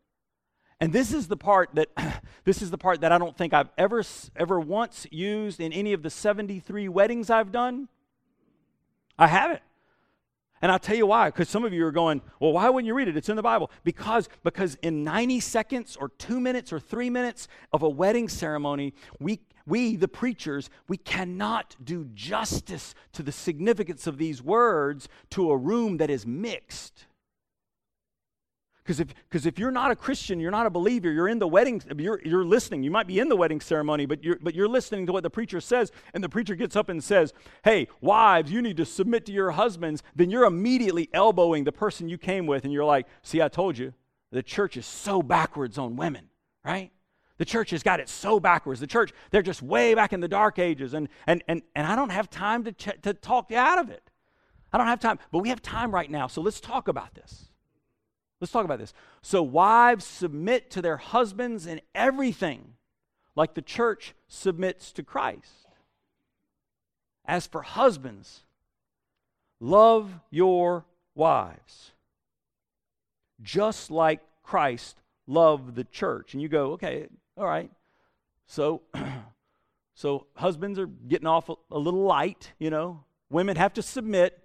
And 0.79 0.93
this 0.93 1.11
is 1.11 1.27
the 1.27 1.37
part 1.37 1.69
that 1.73 1.89
this 2.43 2.61
is 2.61 2.71
the 2.71 2.77
part 2.77 3.01
that 3.01 3.11
I 3.11 3.17
don't 3.17 3.35
think 3.35 3.53
I've 3.53 3.69
ever 3.77 4.03
ever 4.35 4.59
once 4.59 5.07
used 5.11 5.59
in 5.59 5.73
any 5.73 5.93
of 5.93 6.03
the 6.03 6.09
73 6.09 6.87
weddings 6.89 7.29
I've 7.29 7.51
done. 7.51 7.87
I 9.17 9.27
haven't. 9.27 9.61
And 10.61 10.71
I'll 10.71 10.79
tell 10.79 10.95
you 10.95 11.05
why, 11.05 11.29
because 11.29 11.49
some 11.49 11.65
of 11.65 11.73
you 11.73 11.85
are 11.85 11.91
going, 11.91 12.21
well, 12.39 12.51
why 12.53 12.67
wouldn't 12.69 12.87
you 12.87 12.95
read 12.95 13.07
it? 13.07 13.15
It's 13.15 13.29
in 13.29 13.35
the 13.35 13.43
Bible. 13.43 13.69
Because, 13.83 14.27
because 14.43 14.75
in 14.81 15.03
90 15.03 15.39
seconds 15.39 15.95
or 15.95 16.09
two 16.09 16.39
minutes 16.39 16.73
or 16.73 16.79
three 16.79 17.11
minutes 17.11 17.47
of 17.71 17.83
a 17.83 17.89
wedding 17.89 18.27
ceremony, 18.27 18.95
we, 19.19 19.39
we, 19.67 19.95
the 19.95 20.07
preachers, 20.07 20.71
we 20.87 20.97
cannot 20.97 21.75
do 21.83 22.05
justice 22.15 22.95
to 23.13 23.21
the 23.21 23.31
significance 23.31 24.07
of 24.07 24.17
these 24.17 24.41
words 24.41 25.07
to 25.31 25.51
a 25.51 25.57
room 25.57 25.97
that 25.97 26.09
is 26.09 26.25
mixed. 26.25 27.05
Because 28.87 29.01
if, 29.01 29.13
cause 29.29 29.45
if 29.45 29.59
you're 29.59 29.69
not 29.69 29.91
a 29.91 29.97
Christian, 29.97 30.39
you're 30.39 30.49
not 30.49 30.65
a 30.65 30.69
believer, 30.69 31.11
you're 31.11 31.27
in 31.27 31.39
the 31.39 31.47
wedding, 31.47 31.83
you're, 31.97 32.21
you're 32.23 32.45
listening. 32.45 32.83
You 32.83 32.89
might 32.89 33.05
be 33.05 33.19
in 33.19 33.27
the 33.27 33.35
wedding 33.35 33.59
ceremony, 33.59 34.05
but 34.05 34.23
you're, 34.23 34.37
but 34.41 34.55
you're 34.55 34.69
listening 34.69 35.05
to 35.07 35.11
what 35.11 35.23
the 35.23 35.29
preacher 35.29 35.59
says, 35.59 35.91
and 36.13 36.23
the 36.23 36.29
preacher 36.29 36.55
gets 36.55 36.73
up 36.77 36.87
and 36.87 37.03
says, 37.03 37.33
Hey, 37.65 37.89
wives, 37.99 38.49
you 38.49 38.61
need 38.61 38.77
to 38.77 38.85
submit 38.85 39.25
to 39.25 39.33
your 39.33 39.51
husbands. 39.51 40.03
Then 40.15 40.29
you're 40.29 40.45
immediately 40.45 41.09
elbowing 41.11 41.65
the 41.65 41.73
person 41.73 42.07
you 42.07 42.17
came 42.17 42.47
with, 42.47 42.63
and 42.63 42.71
you're 42.71 42.85
like, 42.85 43.07
See, 43.23 43.41
I 43.41 43.49
told 43.49 43.77
you, 43.77 43.93
the 44.31 44.41
church 44.41 44.77
is 44.77 44.85
so 44.85 45.21
backwards 45.21 45.77
on 45.77 45.97
women, 45.97 46.29
right? 46.63 46.91
The 47.39 47.45
church 47.45 47.71
has 47.71 47.83
got 47.83 47.99
it 47.99 48.07
so 48.07 48.39
backwards. 48.39 48.79
The 48.79 48.87
church, 48.87 49.11
they're 49.31 49.41
just 49.41 49.61
way 49.61 49.95
back 49.95 50.13
in 50.13 50.21
the 50.21 50.29
dark 50.29 50.59
ages, 50.59 50.93
and, 50.93 51.09
and, 51.27 51.43
and, 51.49 51.61
and 51.75 51.85
I 51.85 51.97
don't 51.97 52.11
have 52.11 52.29
time 52.29 52.63
to, 52.63 52.71
ch- 52.71 53.01
to 53.01 53.13
talk 53.13 53.51
you 53.51 53.57
out 53.57 53.79
of 53.79 53.89
it. 53.89 54.09
I 54.71 54.77
don't 54.77 54.87
have 54.87 55.01
time, 55.01 55.19
but 55.33 55.39
we 55.39 55.49
have 55.49 55.61
time 55.61 55.93
right 55.93 56.09
now, 56.09 56.27
so 56.27 56.41
let's 56.41 56.61
talk 56.61 56.87
about 56.87 57.13
this. 57.13 57.46
Let's 58.39 58.51
talk 58.51 58.65
about 58.65 58.79
this. 58.79 58.93
So, 59.21 59.41
wives 59.41 60.05
submit 60.05 60.69
to 60.71 60.81
their 60.81 60.97
husbands 60.97 61.65
in 61.65 61.81
everything, 61.95 62.73
like 63.35 63.55
the 63.55 63.61
church 63.61 64.13
submits 64.27 64.91
to 64.93 65.03
Christ. 65.03 65.67
As 67.25 67.47
for 67.47 67.63
husbands, 67.63 68.43
love 69.59 70.19
your 70.29 70.85
wives, 71.15 71.91
just 73.41 73.89
like 73.89 74.21
Christ 74.43 75.01
loved 75.25 75.75
the 75.75 75.83
church. 75.83 76.33
And 76.33 76.41
you 76.41 76.47
go, 76.47 76.73
okay, 76.73 77.07
all 77.35 77.45
right. 77.45 77.71
So, 78.45 78.83
so 79.95 80.27
husbands 80.35 80.79
are 80.79 80.87
getting 80.87 81.27
off 81.27 81.49
a, 81.49 81.55
a 81.71 81.79
little 81.79 82.03
light, 82.03 82.53
you 82.59 82.69
know. 82.69 83.03
Women 83.29 83.57
have 83.57 83.73
to 83.73 83.81
submit, 83.81 84.39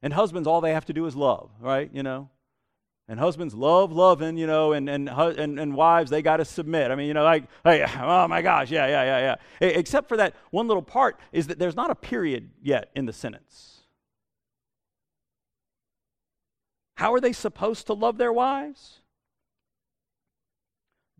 and 0.00 0.12
husbands, 0.12 0.48
all 0.48 0.60
they 0.60 0.72
have 0.72 0.86
to 0.86 0.92
do 0.94 1.04
is 1.06 1.14
love, 1.14 1.50
right? 1.60 1.90
You 1.92 2.02
know, 2.02 2.30
and 3.08 3.18
husbands 3.18 3.54
love 3.54 3.92
loving, 3.92 4.36
you 4.36 4.46
know, 4.46 4.72
and, 4.72 4.88
and, 4.88 5.08
and, 5.08 5.58
and 5.58 5.74
wives, 5.74 6.10
they 6.10 6.22
got 6.22 6.38
to 6.38 6.44
submit. 6.44 6.90
I 6.90 6.94
mean, 6.94 7.08
you 7.08 7.14
know, 7.14 7.24
like, 7.24 7.44
hey, 7.64 7.84
oh 8.00 8.28
my 8.28 8.42
gosh, 8.42 8.70
yeah, 8.70 8.86
yeah, 8.86 9.04
yeah, 9.04 9.36
yeah. 9.60 9.68
Except 9.68 10.08
for 10.08 10.16
that 10.16 10.34
one 10.50 10.68
little 10.68 10.82
part 10.82 11.18
is 11.32 11.48
that 11.48 11.58
there's 11.58 11.76
not 11.76 11.90
a 11.90 11.94
period 11.94 12.50
yet 12.62 12.90
in 12.94 13.06
the 13.06 13.12
sentence. 13.12 13.80
How 16.94 17.12
are 17.14 17.20
they 17.20 17.32
supposed 17.32 17.86
to 17.88 17.94
love 17.94 18.18
their 18.18 18.32
wives? 18.32 19.00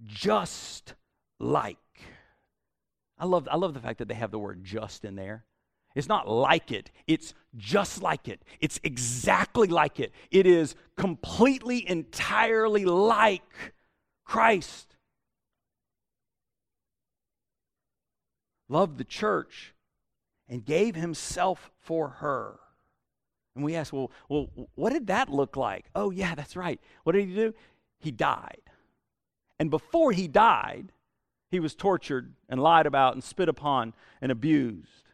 Just 0.05 0.95
like. 1.39 1.79
I 3.19 3.27
love, 3.27 3.49
I 3.51 3.57
love 3.57 3.75
the 3.75 3.81
fact 3.81 3.99
that 3.99 4.09
they 4.09 4.15
have 4.15 4.31
the 4.31 4.39
word 4.39 4.65
just 4.65 5.05
in 5.05 5.17
there. 5.17 5.45
It's 5.95 6.09
not 6.09 6.29
like 6.29 6.73
it, 6.73 6.91
it's 7.07 7.35
just 7.57 8.03
like 8.03 8.29
it. 8.29 8.43
It's 8.61 8.81
exactly 8.83 9.69
like 9.69 10.01
it. 10.01 10.13
It 10.31 10.47
is 10.47 10.75
completely, 10.97 11.89
entirely 11.89 12.85
like 12.85 13.43
Christ. 14.25 14.97
Loved 18.69 18.97
the 18.97 19.05
church 19.05 19.75
and 20.49 20.65
gave 20.65 20.95
himself 20.95 21.71
for 21.81 22.09
her. 22.09 22.59
And 23.55 23.65
we 23.65 23.75
ask, 23.75 23.93
well, 23.93 24.11
well, 24.29 24.49
what 24.75 24.93
did 24.95 25.09
that 25.09 25.29
look 25.29 25.57
like? 25.57 25.87
Oh, 25.95 26.11
yeah, 26.11 26.35
that's 26.35 26.57
right. 26.57 26.81
What 27.05 27.13
did 27.13 27.29
he 27.29 27.35
do? 27.35 27.55
He 27.99 28.11
died. 28.11 28.63
And 29.59 29.71
before 29.71 30.13
he 30.13 30.27
died, 30.27 30.93
he 31.51 31.61
was 31.61 31.75
tortured 31.75 32.33
and 32.49 32.63
lied 32.63 32.87
about 32.87 33.13
and 33.13 33.23
spit 33.23 33.49
upon 33.49 33.93
and 34.23 34.33
abused. 34.33 35.12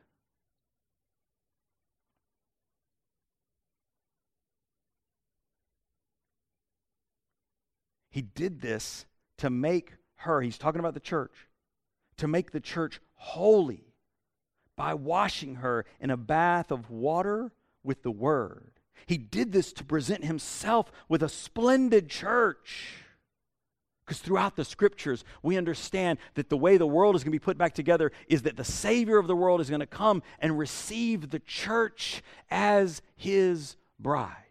He 8.18 8.22
did 8.22 8.60
this 8.60 9.06
to 9.37 9.48
make 9.48 9.92
her, 10.16 10.40
he's 10.40 10.58
talking 10.58 10.80
about 10.80 10.94
the 10.94 10.98
church, 10.98 11.30
to 12.16 12.26
make 12.26 12.50
the 12.50 12.58
church 12.58 13.00
holy 13.14 13.94
by 14.75 14.94
washing 14.94 15.54
her 15.54 15.87
in 16.00 16.10
a 16.10 16.16
bath 16.16 16.72
of 16.72 16.90
water 16.90 17.52
with 17.84 18.02
the 18.02 18.10
word. 18.10 18.72
He 19.06 19.18
did 19.18 19.52
this 19.52 19.72
to 19.75 19.84
present 19.84 20.25
himself 20.25 20.90
with 21.08 21.22
a 21.22 21.28
splendid 21.28 22.08
church. 22.08 23.04
Because 24.04 24.18
throughout 24.18 24.56
the 24.56 24.64
scriptures, 24.64 25.25
we 25.44 25.56
understand 25.56 26.18
that 26.34 26.48
the 26.48 26.56
way 26.56 26.76
the 26.76 26.88
world 26.88 27.14
is 27.14 27.22
going 27.22 27.30
to 27.30 27.38
be 27.38 27.44
put 27.44 27.56
back 27.56 27.72
together 27.72 28.10
is 28.26 28.42
that 28.42 28.56
the 28.56 28.64
Savior 28.64 29.18
of 29.18 29.28
the 29.28 29.37
world 29.37 29.60
is 29.60 29.70
going 29.70 29.78
to 29.78 29.87
come 29.87 30.25
and 30.40 30.58
receive 30.58 31.30
the 31.30 31.38
church 31.38 32.20
as 32.50 33.00
his 33.14 33.76
bride. 33.96 34.48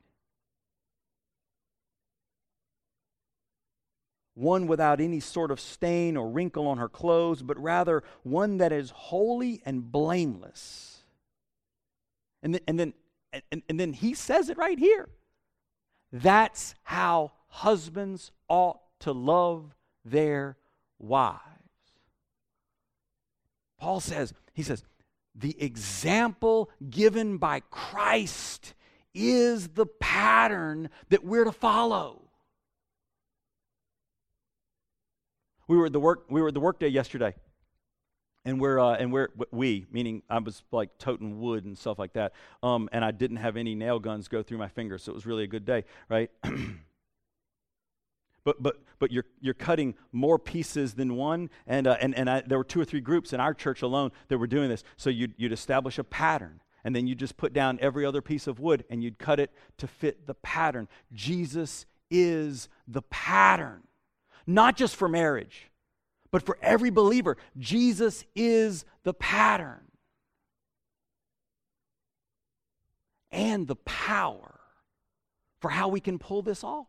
One 4.37 4.67
without 4.67 5.01
any 5.01 5.19
sort 5.19 5.49
of 5.49 5.59
stain 5.59 6.15
or 6.15 6.29
wrinkle 6.29 6.67
on 6.67 6.77
her 6.77 6.87
clothes, 6.87 7.41
but 7.41 7.57
rather 7.57 8.03
one 8.21 8.57
that 8.57 8.71
is 8.71 8.91
holy 8.91 9.61
and 9.65 9.91
blameless. 9.91 11.03
And 12.43 12.53
then, 12.53 12.61
and 12.67 12.79
then, 12.79 12.93
and, 13.51 13.63
and 13.67 13.79
then 13.79 13.93
he 13.93 14.13
says 14.13 14.49
it 14.49 14.57
right 14.57 14.77
here. 14.77 15.09
That's 16.11 16.75
how 16.83 17.31
husbands 17.47 18.31
ought 18.47 18.79
to 18.99 19.11
love 19.11 19.75
their 20.05 20.55
wives. 20.99 21.41
Paul 23.79 23.99
says, 23.99 24.33
he 24.53 24.61
says, 24.61 24.83
the 25.33 25.59
example 25.61 26.69
given 26.89 27.37
by 27.37 27.61
Christ 27.71 28.75
is 29.15 29.69
the 29.69 29.87
pattern 29.87 30.89
that 31.09 31.23
we're 31.23 31.43
to 31.43 31.51
follow. 31.51 32.26
We 35.67 35.77
were 35.77 35.87
at 35.87 35.93
the 35.93 35.99
work 35.99 36.25
we 36.29 36.41
were 36.41 36.49
at 36.49 36.53
the 36.53 36.59
workday 36.59 36.87
yesterday 36.87 37.33
and 38.47 38.61
we're 38.61 38.79
uh, 38.79 38.95
and 38.95 39.11
we're 39.11 39.27
we 39.51 39.85
meaning 39.91 40.23
I 40.29 40.39
was 40.39 40.63
like 40.71 40.97
toting 40.97 41.39
wood 41.39 41.65
and 41.65 41.77
stuff 41.77 41.99
like 41.99 42.13
that, 42.13 42.31
um, 42.63 42.87
and 42.93 43.03
I 43.03 43.11
didn't 43.11 43.37
have 43.37 43.57
any 43.57 43.75
nail 43.75 43.99
guns 43.99 44.29
go 44.29 44.41
through 44.41 44.57
my 44.57 44.69
fingers, 44.69 45.03
so 45.03 45.11
it 45.11 45.15
was 45.15 45.25
really 45.25 45.43
a 45.43 45.47
good 45.47 45.65
day, 45.65 45.83
right? 46.07 46.31
but 48.45 48.63
but 48.63 48.77
but 48.99 49.11
you're 49.11 49.25
you're 49.41 49.53
cutting 49.53 49.95
more 50.13 50.39
pieces 50.39 50.93
than 50.93 51.17
one, 51.17 51.49
and 51.67 51.87
uh, 51.87 51.97
and 51.99 52.15
and 52.15 52.29
I, 52.29 52.41
there 52.41 52.57
were 52.57 52.63
two 52.63 52.79
or 52.79 52.85
three 52.85 53.01
groups 53.01 53.33
in 53.33 53.41
our 53.41 53.53
church 53.53 53.81
alone 53.81 54.11
that 54.29 54.37
were 54.37 54.47
doing 54.47 54.69
this. 54.69 54.85
So 54.95 55.09
you'd 55.09 55.33
you'd 55.35 55.51
establish 55.51 55.99
a 55.99 56.05
pattern, 56.05 56.61
and 56.85 56.95
then 56.95 57.05
you'd 57.05 57.19
just 57.19 57.35
put 57.35 57.51
down 57.51 57.77
every 57.81 58.05
other 58.05 58.21
piece 58.21 58.47
of 58.47 58.61
wood, 58.61 58.85
and 58.89 59.03
you'd 59.03 59.19
cut 59.19 59.41
it 59.41 59.51
to 59.77 59.87
fit 59.87 60.25
the 60.25 60.35
pattern. 60.35 60.87
Jesus 61.11 61.85
is 62.09 62.69
the 62.87 63.01
pattern 63.01 63.83
not 64.47 64.77
just 64.77 64.95
for 64.95 65.09
marriage, 65.09 65.69
but 66.31 66.41
for 66.41 66.57
every 66.61 66.89
believer. 66.89 67.37
Jesus 67.57 68.25
is 68.35 68.85
the 69.03 69.13
pattern 69.13 69.83
and 73.31 73.67
the 73.67 73.75
power 73.75 74.59
for 75.61 75.69
how 75.69 75.89
we 75.89 75.99
can 75.99 76.17
pull 76.17 76.41
this 76.41 76.63
off. 76.63 76.87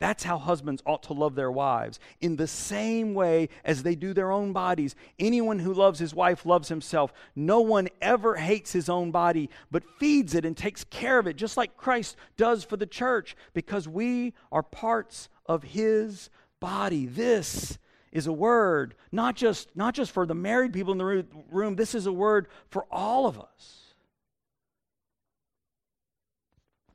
That's 0.00 0.24
how 0.24 0.38
husbands 0.38 0.82
ought 0.86 1.02
to 1.04 1.12
love 1.12 1.34
their 1.34 1.52
wives, 1.52 2.00
in 2.22 2.36
the 2.36 2.46
same 2.46 3.12
way 3.12 3.50
as 3.64 3.82
they 3.82 3.94
do 3.94 4.14
their 4.14 4.32
own 4.32 4.54
bodies. 4.54 4.96
Anyone 5.18 5.58
who 5.58 5.74
loves 5.74 5.98
his 5.98 6.14
wife 6.14 6.46
loves 6.46 6.68
himself. 6.68 7.12
No 7.36 7.60
one 7.60 7.88
ever 8.00 8.36
hates 8.36 8.72
his 8.72 8.88
own 8.88 9.10
body, 9.10 9.50
but 9.70 9.84
feeds 9.98 10.34
it 10.34 10.46
and 10.46 10.56
takes 10.56 10.84
care 10.84 11.18
of 11.18 11.26
it, 11.26 11.36
just 11.36 11.58
like 11.58 11.76
Christ 11.76 12.16
does 12.38 12.64
for 12.64 12.78
the 12.78 12.86
church, 12.86 13.36
because 13.52 13.86
we 13.86 14.32
are 14.50 14.62
parts 14.62 15.28
of 15.44 15.62
his 15.62 16.30
body. 16.60 17.04
This 17.04 17.78
is 18.10 18.26
a 18.26 18.32
word, 18.32 18.94
not 19.12 19.36
just, 19.36 19.68
not 19.76 19.94
just 19.94 20.12
for 20.12 20.24
the 20.24 20.34
married 20.34 20.72
people 20.72 20.92
in 20.92 20.98
the 20.98 21.26
room, 21.50 21.76
this 21.76 21.94
is 21.94 22.06
a 22.06 22.12
word 22.12 22.48
for 22.70 22.86
all 22.90 23.26
of 23.26 23.38
us. 23.38 23.89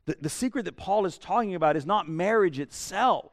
The, 0.06 0.16
the 0.20 0.28
secret 0.28 0.64
that 0.64 0.76
Paul 0.76 1.04
is 1.04 1.18
talking 1.18 1.54
about 1.54 1.76
is 1.76 1.86
not 1.86 2.08
marriage 2.08 2.58
itself, 2.58 3.32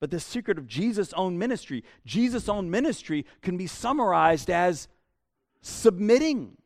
but 0.00 0.10
the 0.10 0.20
secret 0.20 0.58
of 0.58 0.66
Jesus' 0.66 1.12
own 1.12 1.38
ministry. 1.38 1.84
Jesus' 2.04 2.48
own 2.48 2.70
ministry 2.70 3.24
can 3.42 3.56
be 3.56 3.66
summarized 3.66 4.50
as 4.50 4.88
submitting. 5.62 6.56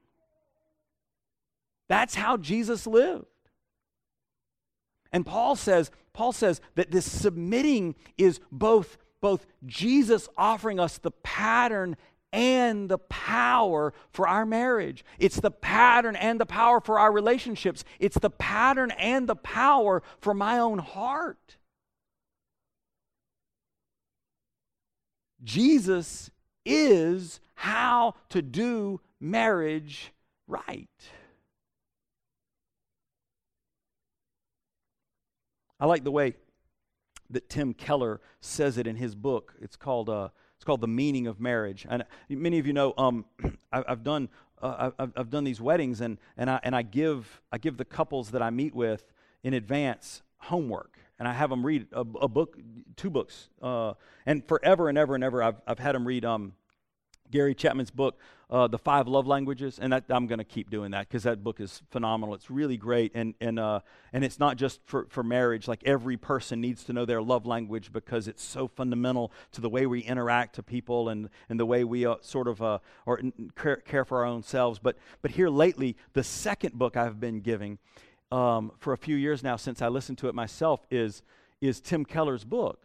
That's 1.88 2.14
how 2.14 2.36
Jesus 2.36 2.86
lived. 2.86 3.26
And 5.12 5.26
Paul 5.26 5.54
says, 5.54 5.90
Paul 6.12 6.32
says 6.32 6.60
that 6.74 6.90
this 6.90 7.10
submitting 7.10 7.94
is 8.16 8.40
both, 8.50 8.96
both 9.20 9.46
Jesus 9.66 10.28
offering 10.36 10.80
us 10.80 10.98
the 10.98 11.10
pattern 11.10 11.96
and 12.34 12.88
the 12.88 12.98
power 12.98 13.94
for 14.10 14.26
our 14.26 14.44
marriage. 14.44 15.04
It's 15.20 15.38
the 15.38 15.52
pattern 15.52 16.16
and 16.16 16.40
the 16.40 16.46
power 16.46 16.80
for 16.80 16.98
our 16.98 17.12
relationships. 17.12 17.84
It's 18.00 18.18
the 18.18 18.28
pattern 18.28 18.90
and 18.90 19.28
the 19.28 19.36
power 19.36 20.02
for 20.20 20.34
my 20.34 20.58
own 20.58 20.80
heart. 20.80 21.56
Jesus 25.44 26.30
is 26.66 27.38
how 27.54 28.14
to 28.30 28.42
do 28.42 29.00
marriage 29.20 30.12
right. 30.48 30.88
I 35.78 35.86
like 35.86 36.02
the 36.02 36.10
way 36.10 36.34
that 37.30 37.48
Tim 37.48 37.74
Keller 37.74 38.20
says 38.40 38.76
it 38.76 38.88
in 38.88 38.96
his 38.96 39.14
book. 39.14 39.54
It's 39.60 39.76
called, 39.76 40.08
uh, 40.08 40.30
it's 40.56 40.64
called 40.64 40.80
The 40.80 40.88
Meaning 40.88 41.26
of 41.26 41.40
Marriage. 41.40 41.86
And 41.88 42.04
many 42.28 42.58
of 42.58 42.66
you 42.66 42.72
know 42.72 42.94
um, 42.96 43.24
I, 43.72 43.84
have 43.88 44.02
done, 44.02 44.28
uh, 44.62 44.90
I've, 44.98 45.12
I've 45.16 45.30
done 45.30 45.44
these 45.44 45.60
weddings, 45.60 46.00
and, 46.00 46.18
and, 46.36 46.48
I, 46.50 46.60
and 46.62 46.74
I, 46.74 46.82
give, 46.82 47.40
I 47.52 47.58
give 47.58 47.76
the 47.76 47.84
couples 47.84 48.30
that 48.30 48.42
I 48.42 48.50
meet 48.50 48.74
with 48.74 49.12
in 49.42 49.54
advance 49.54 50.22
homework. 50.38 50.98
And 51.18 51.28
I 51.28 51.32
have 51.32 51.50
them 51.50 51.64
read 51.64 51.86
a, 51.92 52.00
a 52.00 52.28
book, 52.28 52.58
two 52.96 53.10
books. 53.10 53.48
Uh, 53.62 53.94
and 54.26 54.46
forever 54.46 54.88
and 54.88 54.98
ever 54.98 55.14
and 55.14 55.22
ever, 55.22 55.42
I've, 55.42 55.60
I've 55.66 55.78
had 55.78 55.94
them 55.94 56.06
read 56.06 56.24
um, 56.24 56.54
Gary 57.34 57.52
Chapman's 57.52 57.90
book, 57.90 58.16
uh, 58.48 58.68
The 58.68 58.78
Five 58.78 59.08
Love 59.08 59.26
Languages, 59.26 59.80
and 59.80 59.92
that, 59.92 60.04
I'm 60.08 60.28
going 60.28 60.38
to 60.38 60.44
keep 60.44 60.70
doing 60.70 60.92
that 60.92 61.08
because 61.08 61.24
that 61.24 61.42
book 61.42 61.58
is 61.58 61.82
phenomenal. 61.90 62.32
It's 62.36 62.48
really 62.48 62.76
great, 62.76 63.10
and 63.12 63.34
and 63.40 63.58
uh, 63.58 63.80
and 64.12 64.24
it's 64.24 64.38
not 64.38 64.56
just 64.56 64.80
for, 64.84 65.08
for 65.10 65.24
marriage. 65.24 65.66
Like 65.66 65.82
every 65.84 66.16
person 66.16 66.60
needs 66.60 66.84
to 66.84 66.92
know 66.92 67.04
their 67.04 67.20
love 67.20 67.44
language 67.44 67.92
because 67.92 68.28
it's 68.28 68.42
so 68.42 68.68
fundamental 68.68 69.32
to 69.50 69.60
the 69.60 69.68
way 69.68 69.84
we 69.84 69.98
interact 69.98 70.54
to 70.54 70.62
people 70.62 71.08
and 71.08 71.28
and 71.48 71.58
the 71.58 71.66
way 71.66 71.82
we 71.82 72.06
uh, 72.06 72.14
sort 72.20 72.46
of 72.46 72.62
uh, 72.62 72.78
or 73.04 73.20
care, 73.56 73.78
care, 73.78 74.04
for 74.04 74.18
our 74.18 74.26
own 74.26 74.44
selves. 74.44 74.78
But 74.78 74.96
but 75.20 75.32
here 75.32 75.48
lately, 75.48 75.96
the 76.12 76.22
second 76.22 76.74
book 76.74 76.96
I've 76.96 77.18
been 77.18 77.40
giving 77.40 77.78
um, 78.30 78.70
for 78.78 78.92
a 78.92 78.98
few 78.98 79.16
years 79.16 79.42
now 79.42 79.56
since 79.56 79.82
I 79.82 79.88
listened 79.88 80.18
to 80.18 80.28
it 80.28 80.36
myself 80.36 80.86
is 80.88 81.24
is 81.60 81.80
Tim 81.80 82.04
Keller's 82.04 82.44
book 82.44 82.80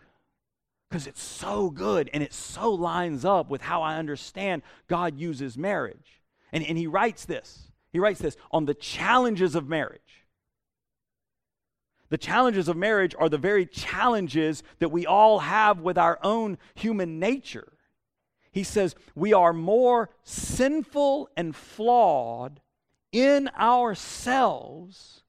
because 0.89 1.05
it's 1.05 1.22
so 1.22 1.69
good 1.69 2.10
and 2.13 2.24
it 2.24 2.34
so 2.34 2.72
lines 2.72 3.24
up 3.24 3.50
with 3.50 3.62
how 3.62 3.81
I 3.81 3.98
understand 3.98 4.63
God 4.88 5.19
uses 5.19 5.58
marriage. 5.58 6.22
And, 6.51 6.63
and 6.63 6.77
he 6.77 6.88
writes 6.88 7.25
this. 7.25 7.72
He 7.91 8.00
writes 8.00 8.19
this 8.19 8.38
on 8.51 8.65
the 8.65 8.74
challenges 8.74 9.55
of 9.55 9.67
marriage. 9.67 10.01
The 12.10 12.17
challenges 12.17 12.67
of 12.67 12.75
marriage 12.75 13.13
are 13.19 13.29
the 13.29 13.38
very 13.38 13.67
challenges 13.67 14.63
that 14.79 14.89
we 14.89 15.05
all 15.05 15.39
have 15.39 15.79
with 15.79 15.98
our 15.98 16.17
own 16.24 16.58
human 16.74 17.19
nature. 17.19 17.74
He 18.51 18.63
says, 18.63 18.96
We 19.13 19.31
are 19.31 19.53
more 19.53 20.10
sinful 20.24 21.29
and 21.38 21.55
flawed 21.55 22.62
in 23.12 23.48
ourselves 23.50 25.22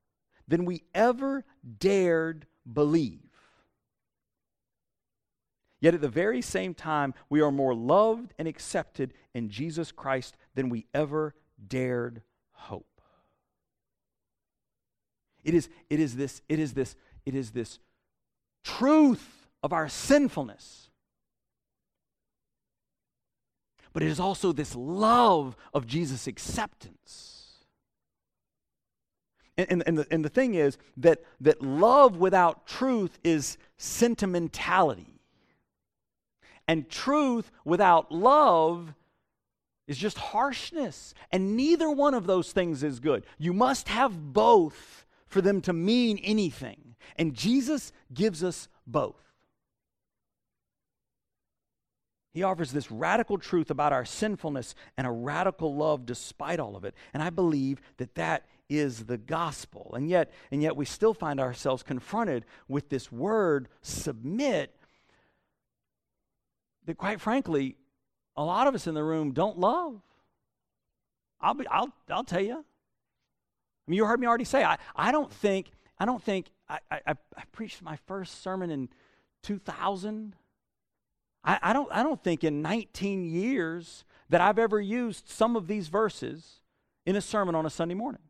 than 0.48 0.64
we 0.64 0.84
ever 0.94 1.44
dared 1.78 2.46
believe. 2.70 3.29
Yet 5.80 5.94
at 5.94 6.00
the 6.02 6.08
very 6.08 6.42
same 6.42 6.74
time, 6.74 7.14
we 7.30 7.40
are 7.40 7.50
more 7.50 7.74
loved 7.74 8.34
and 8.38 8.46
accepted 8.46 9.14
in 9.34 9.48
Jesus 9.48 9.92
Christ 9.92 10.36
than 10.54 10.68
we 10.68 10.86
ever 10.92 11.34
dared 11.66 12.22
hope. 12.52 12.86
It 15.42 15.54
is, 15.54 15.70
it 15.88 16.00
is 16.00 16.16
this, 16.16 16.42
it 16.48 16.58
is 16.58 16.74
this, 16.74 16.96
it 17.24 17.34
is 17.34 17.52
this 17.52 17.78
truth 18.62 19.48
of 19.62 19.72
our 19.72 19.88
sinfulness. 19.88 20.90
But 23.92 24.02
it 24.02 24.08
is 24.08 24.20
also 24.20 24.52
this 24.52 24.76
love 24.76 25.56
of 25.74 25.86
Jesus' 25.86 26.26
acceptance. 26.26 27.64
And, 29.56 29.66
and, 29.70 29.82
and, 29.86 29.98
the, 29.98 30.06
and 30.10 30.24
the 30.24 30.28
thing 30.28 30.54
is 30.54 30.78
that, 30.98 31.20
that 31.40 31.62
love 31.62 32.16
without 32.16 32.66
truth 32.66 33.18
is 33.24 33.58
sentimentality. 33.78 35.19
And 36.70 36.88
truth 36.88 37.50
without 37.64 38.12
love 38.12 38.94
is 39.88 39.98
just 39.98 40.16
harshness. 40.16 41.14
And 41.32 41.56
neither 41.56 41.90
one 41.90 42.14
of 42.14 42.28
those 42.28 42.52
things 42.52 42.84
is 42.84 43.00
good. 43.00 43.26
You 43.38 43.52
must 43.52 43.88
have 43.88 44.32
both 44.32 45.04
for 45.26 45.40
them 45.40 45.62
to 45.62 45.72
mean 45.72 46.18
anything. 46.18 46.94
And 47.18 47.34
Jesus 47.34 47.90
gives 48.14 48.44
us 48.44 48.68
both. 48.86 49.20
He 52.34 52.44
offers 52.44 52.70
this 52.70 52.92
radical 52.92 53.36
truth 53.36 53.72
about 53.72 53.92
our 53.92 54.04
sinfulness 54.04 54.76
and 54.96 55.08
a 55.08 55.10
radical 55.10 55.74
love 55.74 56.06
despite 56.06 56.60
all 56.60 56.76
of 56.76 56.84
it. 56.84 56.94
And 57.12 57.20
I 57.20 57.30
believe 57.30 57.80
that 57.96 58.14
that 58.14 58.46
is 58.68 59.06
the 59.06 59.18
gospel. 59.18 59.92
And 59.96 60.08
yet, 60.08 60.30
and 60.52 60.62
yet 60.62 60.76
we 60.76 60.84
still 60.84 61.14
find 61.14 61.40
ourselves 61.40 61.82
confronted 61.82 62.44
with 62.68 62.90
this 62.90 63.10
word 63.10 63.68
submit 63.82 64.76
that, 66.86 66.96
quite 66.96 67.20
frankly, 67.20 67.76
a 68.36 68.44
lot 68.44 68.66
of 68.66 68.74
us 68.74 68.86
in 68.86 68.94
the 68.94 69.02
room 69.02 69.32
don't 69.32 69.58
love. 69.58 70.00
I'll, 71.40 71.54
be, 71.54 71.66
I'll, 71.68 71.92
I'll 72.08 72.24
tell 72.24 72.40
you. 72.40 72.54
I 72.54 73.90
mean, 73.90 73.96
you 73.96 74.04
heard 74.04 74.20
me 74.20 74.26
already 74.26 74.44
say, 74.44 74.64
I, 74.64 74.78
I 74.94 75.12
don't 75.12 75.32
think, 75.32 75.70
I 75.98 76.04
don't 76.04 76.22
think, 76.22 76.46
I, 76.68 76.78
I, 76.90 77.00
I 77.06 77.42
preached 77.52 77.82
my 77.82 77.96
first 78.06 78.42
sermon 78.42 78.70
in 78.70 78.88
2000. 79.42 80.34
I, 81.42 81.58
I, 81.62 81.72
don't, 81.72 81.90
I 81.92 82.02
don't 82.02 82.22
think 82.22 82.44
in 82.44 82.62
19 82.62 83.24
years 83.24 84.04
that 84.28 84.40
I've 84.40 84.58
ever 84.58 84.80
used 84.80 85.28
some 85.28 85.56
of 85.56 85.66
these 85.66 85.88
verses 85.88 86.60
in 87.06 87.16
a 87.16 87.20
sermon 87.20 87.54
on 87.54 87.66
a 87.66 87.70
Sunday 87.70 87.94
morning. 87.94 88.22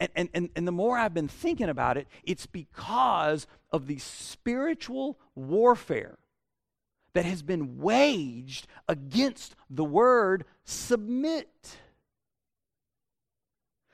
And, 0.00 0.10
and, 0.14 0.28
and, 0.34 0.50
and 0.56 0.66
the 0.66 0.72
more 0.72 0.96
I've 0.96 1.14
been 1.14 1.28
thinking 1.28 1.68
about 1.68 1.96
it, 1.96 2.06
it's 2.22 2.46
because 2.46 3.46
of 3.70 3.86
the 3.86 3.98
spiritual 3.98 5.18
warfare 5.34 6.18
that 7.14 7.24
has 7.24 7.42
been 7.42 7.78
waged 7.78 8.66
against 8.88 9.56
the 9.70 9.84
word 9.84 10.44
submit. 10.64 11.78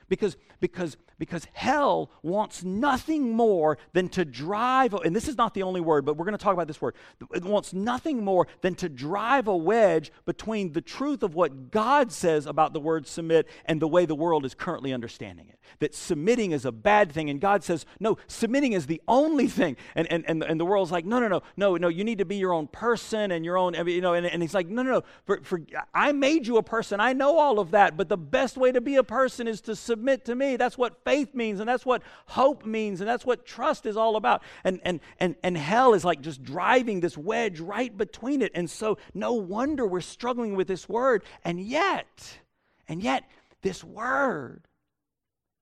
Because, 0.07 0.37
because 0.67 0.97
because 1.17 1.47
hell 1.53 2.09
wants 2.23 2.63
nothing 2.63 3.31
more 3.31 3.77
than 3.93 4.09
to 4.09 4.25
drive, 4.25 4.93
and 4.93 5.15
this 5.15 5.27
is 5.27 5.37
not 5.37 5.53
the 5.53 5.63
only 5.63 5.81
word, 5.81 6.05
but 6.05 6.17
we're 6.17 6.25
going 6.25 6.37
to 6.37 6.43
talk 6.43 6.53
about 6.53 6.67
this 6.67 6.81
word. 6.81 6.95
It 7.33 7.43
wants 7.43 7.73
nothing 7.73 8.23
more 8.23 8.47
than 8.61 8.75
to 8.75 8.89
drive 8.89 9.47
a 9.47 9.55
wedge 9.55 10.11
between 10.25 10.73
the 10.73 10.81
truth 10.81 11.23
of 11.23 11.33
what 11.33 11.71
God 11.71 12.11
says 12.11 12.45
about 12.45 12.73
the 12.73 12.79
word 12.79 13.07
submit 13.07 13.47
and 13.65 13.81
the 13.81 13.87
way 13.87 14.05
the 14.05 14.15
world 14.15 14.45
is 14.45 14.53
currently 14.53 14.93
understanding 14.93 15.47
it. 15.49 15.59
That 15.79 15.95
submitting 15.95 16.51
is 16.51 16.65
a 16.65 16.71
bad 16.71 17.11
thing, 17.11 17.29
and 17.29 17.41
God 17.41 17.63
says, 17.63 17.85
no, 17.99 18.17
submitting 18.27 18.73
is 18.73 18.85
the 18.85 19.01
only 19.07 19.47
thing. 19.47 19.77
And, 19.95 20.11
and, 20.11 20.23
and, 20.27 20.43
and 20.43 20.59
the 20.59 20.65
world's 20.65 20.91
like, 20.91 21.05
no, 21.05 21.19
no, 21.19 21.27
no, 21.27 21.41
no, 21.57 21.75
no, 21.75 21.87
you 21.87 22.03
need 22.03 22.19
to 22.19 22.25
be 22.25 22.35
your 22.35 22.53
own 22.53 22.67
person 22.67 23.31
and 23.31 23.43
your 23.43 23.57
own, 23.57 23.73
you 23.87 24.01
know, 24.01 24.13
and, 24.13 24.25
and 24.25 24.41
he's 24.41 24.53
like, 24.53 24.67
no, 24.67 24.83
no, 24.83 24.91
no, 24.91 25.01
for, 25.25 25.41
for, 25.43 25.61
I 25.93 26.11
made 26.11 26.45
you 26.45 26.57
a 26.57 26.63
person. 26.63 26.99
I 26.99 27.13
know 27.13 27.37
all 27.37 27.59
of 27.59 27.71
that, 27.71 27.97
but 27.97 28.09
the 28.09 28.17
best 28.17 28.57
way 28.57 28.71
to 28.71 28.81
be 28.81 28.97
a 28.97 29.03
person 29.03 29.47
is 29.47 29.61
to 29.61 29.75
submit 29.75 30.25
to 30.25 30.35
me. 30.35 30.54
That's 30.57 30.77
what 30.77 31.03
faith 31.03 31.33
means, 31.33 31.59
and 31.59 31.69
that's 31.69 31.85
what 31.85 32.01
hope 32.27 32.65
means, 32.65 33.01
and 33.01 33.09
that's 33.09 33.25
what 33.25 33.45
trust 33.45 33.85
is 33.85 33.97
all 33.97 34.15
about. 34.15 34.43
And, 34.63 34.79
and, 34.83 34.99
and, 35.19 35.35
and 35.43 35.57
hell 35.57 35.93
is 35.93 36.05
like 36.05 36.21
just 36.21 36.43
driving 36.43 36.99
this 36.99 37.17
wedge 37.17 37.59
right 37.59 37.95
between 37.95 38.41
it. 38.41 38.51
And 38.55 38.69
so, 38.69 38.97
no 39.13 39.33
wonder 39.33 39.85
we're 39.85 40.01
struggling 40.01 40.55
with 40.55 40.67
this 40.67 40.87
word. 40.89 41.23
And 41.43 41.59
yet, 41.59 42.39
and 42.87 43.01
yet, 43.01 43.23
this 43.61 43.83
word 43.83 44.67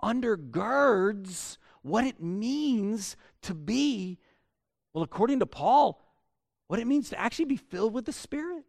undergirds 0.01 1.57
what 1.81 2.05
it 2.05 2.21
means 2.21 3.15
to 3.43 3.53
be, 3.53 4.19
well, 4.93 5.03
according 5.03 5.39
to 5.39 5.45
Paul, 5.45 6.01
what 6.67 6.79
it 6.79 6.87
means 6.87 7.09
to 7.09 7.19
actually 7.19 7.45
be 7.45 7.57
filled 7.57 7.93
with 7.93 8.05
the 8.05 8.13
Spirit. 8.13 8.63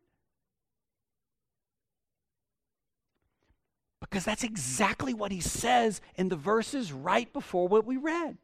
Because 4.11 4.25
that's 4.25 4.45
exactly 4.45 5.15
what 5.15 5.33
he 5.33 5.41
says 5.41 6.01
in 6.17 6.29
the 6.29 6.37
verses 6.37 6.93
right 6.93 7.33
before 7.33 7.69
what 7.69 7.85
we 7.85 7.97
read. 7.97 8.37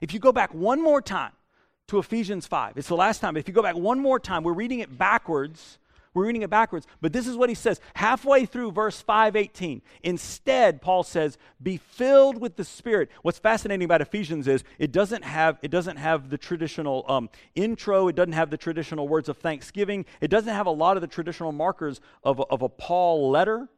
If 0.00 0.14
you 0.14 0.20
go 0.20 0.32
back 0.32 0.54
one 0.54 0.82
more 0.82 1.02
time 1.02 1.32
to 1.88 1.98
Ephesians 1.98 2.46
5, 2.46 2.76
it's 2.76 2.88
the 2.88 2.96
last 2.96 3.20
time. 3.20 3.36
If 3.36 3.48
you 3.48 3.54
go 3.54 3.62
back 3.62 3.76
one 3.76 4.00
more 4.00 4.18
time, 4.18 4.42
we're 4.42 4.52
reading 4.52 4.80
it 4.80 4.96
backwards. 4.96 5.78
We're 6.12 6.26
reading 6.26 6.42
it 6.42 6.50
backwards, 6.50 6.88
but 7.00 7.12
this 7.12 7.28
is 7.28 7.36
what 7.36 7.50
he 7.50 7.54
says 7.54 7.80
halfway 7.94 8.44
through 8.44 8.72
verse 8.72 9.00
518. 9.00 9.80
Instead, 10.02 10.82
Paul 10.82 11.04
says, 11.04 11.38
"Be 11.62 11.76
filled 11.76 12.40
with 12.40 12.56
the 12.56 12.64
Spirit." 12.64 13.10
What's 13.22 13.38
fascinating 13.38 13.84
about 13.84 14.00
Ephesians 14.00 14.48
is 14.48 14.64
it 14.80 14.90
doesn't 14.90 15.22
have 15.22 15.60
it 15.62 15.70
doesn't 15.70 15.98
have 15.98 16.28
the 16.28 16.38
traditional 16.38 17.04
um, 17.06 17.30
intro. 17.54 18.08
It 18.08 18.16
doesn't 18.16 18.32
have 18.32 18.50
the 18.50 18.56
traditional 18.56 19.06
words 19.06 19.28
of 19.28 19.36
thanksgiving. 19.36 20.04
It 20.20 20.32
doesn't 20.32 20.52
have 20.52 20.66
a 20.66 20.72
lot 20.72 20.96
of 20.96 21.00
the 21.00 21.06
traditional 21.06 21.52
markers 21.52 22.00
of 22.24 22.40
a, 22.40 22.42
of 22.44 22.62
a 22.62 22.68
Paul 22.68 23.30
letter. 23.30 23.68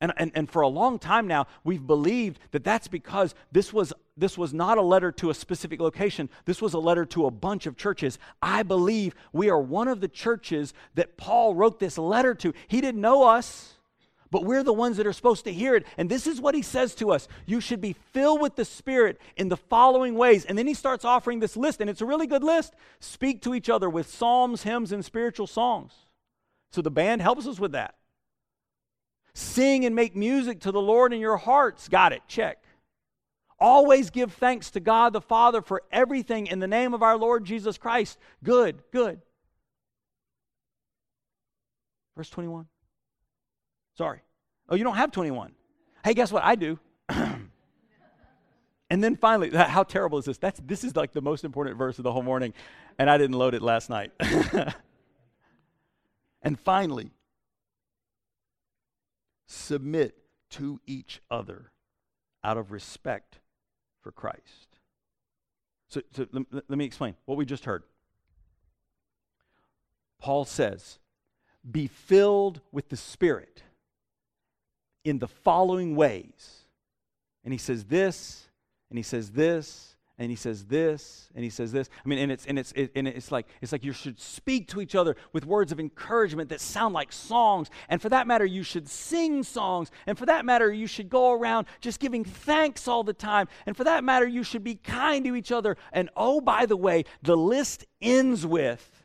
And, 0.00 0.12
and, 0.18 0.30
and 0.34 0.50
for 0.50 0.60
a 0.62 0.68
long 0.68 0.98
time 0.98 1.26
now, 1.26 1.46
we've 1.64 1.86
believed 1.86 2.38
that 2.50 2.64
that's 2.64 2.86
because 2.86 3.34
this 3.50 3.72
was 3.72 3.92
this 4.18 4.38
was 4.38 4.54
not 4.54 4.78
a 4.78 4.82
letter 4.82 5.12
to 5.12 5.30
a 5.30 5.34
specific 5.34 5.78
location. 5.78 6.30
This 6.46 6.62
was 6.62 6.72
a 6.72 6.78
letter 6.78 7.04
to 7.06 7.26
a 7.26 7.30
bunch 7.30 7.66
of 7.66 7.76
churches. 7.76 8.18
I 8.40 8.62
believe 8.62 9.14
we 9.32 9.50
are 9.50 9.60
one 9.60 9.88
of 9.88 10.00
the 10.00 10.08
churches 10.08 10.72
that 10.94 11.18
Paul 11.18 11.54
wrote 11.54 11.80
this 11.80 11.98
letter 11.98 12.34
to. 12.36 12.54
He 12.66 12.80
didn't 12.80 13.00
know 13.02 13.24
us, 13.24 13.74
but 14.30 14.44
we're 14.44 14.62
the 14.62 14.72
ones 14.72 14.96
that 14.96 15.06
are 15.06 15.12
supposed 15.12 15.44
to 15.44 15.52
hear 15.52 15.76
it. 15.76 15.86
And 15.98 16.10
this 16.10 16.26
is 16.26 16.40
what 16.40 16.54
he 16.54 16.62
says 16.62 16.94
to 16.96 17.10
us 17.10 17.28
You 17.44 17.60
should 17.60 17.80
be 17.80 17.94
filled 18.12 18.40
with 18.40 18.56
the 18.56 18.64
Spirit 18.64 19.20
in 19.36 19.48
the 19.48 19.56
following 19.56 20.14
ways. 20.14 20.46
And 20.46 20.56
then 20.56 20.66
he 20.66 20.74
starts 20.74 21.04
offering 21.04 21.40
this 21.40 21.56
list, 21.56 21.82
and 21.82 21.90
it's 21.90 22.00
a 22.00 22.06
really 22.06 22.26
good 22.26 22.44
list. 22.44 22.74
Speak 23.00 23.42
to 23.42 23.54
each 23.54 23.68
other 23.68 23.90
with 23.90 24.08
psalms, 24.08 24.62
hymns, 24.62 24.92
and 24.92 25.04
spiritual 25.04 25.46
songs. 25.46 25.92
So 26.70 26.80
the 26.80 26.90
band 26.90 27.20
helps 27.20 27.46
us 27.46 27.60
with 27.60 27.72
that. 27.72 27.94
Sing 29.36 29.84
and 29.84 29.94
make 29.94 30.16
music 30.16 30.60
to 30.60 30.72
the 30.72 30.80
Lord 30.80 31.12
in 31.12 31.20
your 31.20 31.36
hearts. 31.36 31.90
Got 31.90 32.14
it. 32.14 32.22
Check. 32.26 32.56
Always 33.60 34.08
give 34.08 34.32
thanks 34.32 34.70
to 34.70 34.80
God 34.80 35.12
the 35.12 35.20
Father 35.20 35.60
for 35.60 35.82
everything 35.92 36.46
in 36.46 36.58
the 36.58 36.66
name 36.66 36.94
of 36.94 37.02
our 37.02 37.18
Lord 37.18 37.44
Jesus 37.44 37.76
Christ. 37.76 38.16
Good, 38.42 38.82
good. 38.92 39.20
Verse 42.16 42.30
21. 42.30 42.66
Sorry. 43.98 44.20
Oh, 44.70 44.74
you 44.74 44.84
don't 44.84 44.96
have 44.96 45.12
21. 45.12 45.52
Hey, 46.02 46.14
guess 46.14 46.32
what? 46.32 46.42
I 46.42 46.54
do. 46.54 46.78
and 47.10 47.44
then 48.88 49.16
finally, 49.16 49.50
how 49.50 49.82
terrible 49.82 50.16
is 50.16 50.24
this? 50.24 50.38
That's, 50.38 50.62
this 50.64 50.82
is 50.82 50.96
like 50.96 51.12
the 51.12 51.20
most 51.20 51.44
important 51.44 51.76
verse 51.76 51.98
of 51.98 52.04
the 52.04 52.12
whole 52.12 52.22
morning, 52.22 52.54
and 52.98 53.10
I 53.10 53.18
didn't 53.18 53.36
load 53.36 53.52
it 53.52 53.60
last 53.60 53.90
night. 53.90 54.12
and 56.42 56.58
finally, 56.58 57.10
submit 59.46 60.16
to 60.50 60.80
each 60.86 61.20
other 61.30 61.70
out 62.44 62.56
of 62.56 62.72
respect 62.72 63.38
for 64.02 64.12
Christ. 64.12 64.78
So, 65.88 66.00
so 66.12 66.26
let, 66.32 66.46
let 66.52 66.78
me 66.78 66.84
explain 66.84 67.14
what 67.24 67.36
we 67.36 67.44
just 67.44 67.64
heard. 67.64 67.82
Paul 70.20 70.44
says, 70.44 70.98
Be 71.68 71.86
filled 71.86 72.60
with 72.72 72.88
the 72.88 72.96
Spirit 72.96 73.62
in 75.04 75.18
the 75.18 75.28
following 75.28 75.94
ways. 75.94 76.64
And 77.44 77.52
he 77.52 77.58
says 77.58 77.84
this, 77.84 78.48
and 78.90 78.98
he 78.98 79.02
says 79.02 79.30
this, 79.30 79.95
and 80.18 80.30
he 80.30 80.36
says 80.36 80.64
this 80.64 81.28
and 81.34 81.44
he 81.44 81.50
says 81.50 81.72
this. 81.72 81.90
I 82.04 82.08
mean 82.08 82.18
and 82.18 82.32
it's 82.32 82.46
and 82.46 82.58
it's 82.58 82.72
it, 82.72 82.90
and 82.94 83.06
it's 83.06 83.30
like 83.30 83.46
it's 83.60 83.72
like 83.72 83.84
you 83.84 83.92
should 83.92 84.18
speak 84.18 84.66
to 84.68 84.80
each 84.80 84.94
other 84.94 85.14
with 85.32 85.44
words 85.44 85.72
of 85.72 85.80
encouragement 85.80 86.48
that 86.48 86.60
sound 86.60 86.94
like 86.94 87.12
songs. 87.12 87.68
And 87.88 88.00
for 88.00 88.08
that 88.08 88.26
matter 88.26 88.46
you 88.46 88.62
should 88.62 88.88
sing 88.88 89.42
songs. 89.42 89.90
And 90.06 90.18
for 90.18 90.24
that 90.26 90.46
matter 90.46 90.72
you 90.72 90.86
should 90.86 91.10
go 91.10 91.32
around 91.32 91.66
just 91.80 92.00
giving 92.00 92.24
thanks 92.24 92.88
all 92.88 93.04
the 93.04 93.12
time. 93.12 93.48
And 93.66 93.76
for 93.76 93.84
that 93.84 94.04
matter 94.04 94.26
you 94.26 94.42
should 94.42 94.64
be 94.64 94.76
kind 94.76 95.24
to 95.26 95.36
each 95.36 95.52
other. 95.52 95.76
And 95.92 96.08
oh 96.16 96.40
by 96.40 96.64
the 96.64 96.76
way 96.76 97.04
the 97.22 97.36
list 97.36 97.84
ends 98.00 98.46
with 98.46 99.04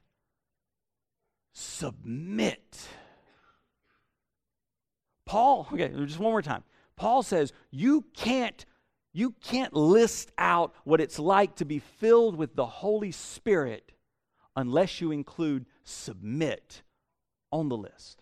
submit. 1.54 2.88
Paul 5.26 5.68
okay 5.74 5.92
just 6.06 6.20
one 6.20 6.32
more 6.32 6.42
time. 6.42 6.64
Paul 6.96 7.22
says 7.22 7.52
you 7.70 8.06
can't 8.14 8.66
you 9.14 9.36
can't 9.42 9.74
list 9.74 10.32
out 10.38 10.74
what 10.84 11.02
it's 11.02 11.20
like 11.20 11.56
to 11.56 11.66
be 11.66 11.80
filled 11.80 12.36
with 12.36 12.56
the 12.56 12.66
Holy 12.66 13.12
Spirit 13.12 13.92
unless 14.56 15.02
you 15.02 15.12
include 15.12 15.66
submit 15.84 16.84
on 17.52 17.70
the 17.70 17.78
list. 17.78 18.22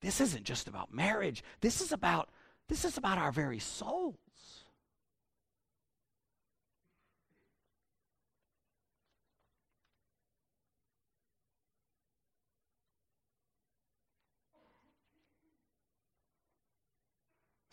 This 0.00 0.20
isn't 0.20 0.44
just 0.44 0.68
about 0.68 0.94
marriage. 0.94 1.42
This 1.60 1.80
is 1.80 1.92
about 1.92 2.28
this 2.68 2.84
is 2.84 2.98
about 2.98 3.18
our 3.18 3.32
very 3.32 3.58
souls. 3.58 4.27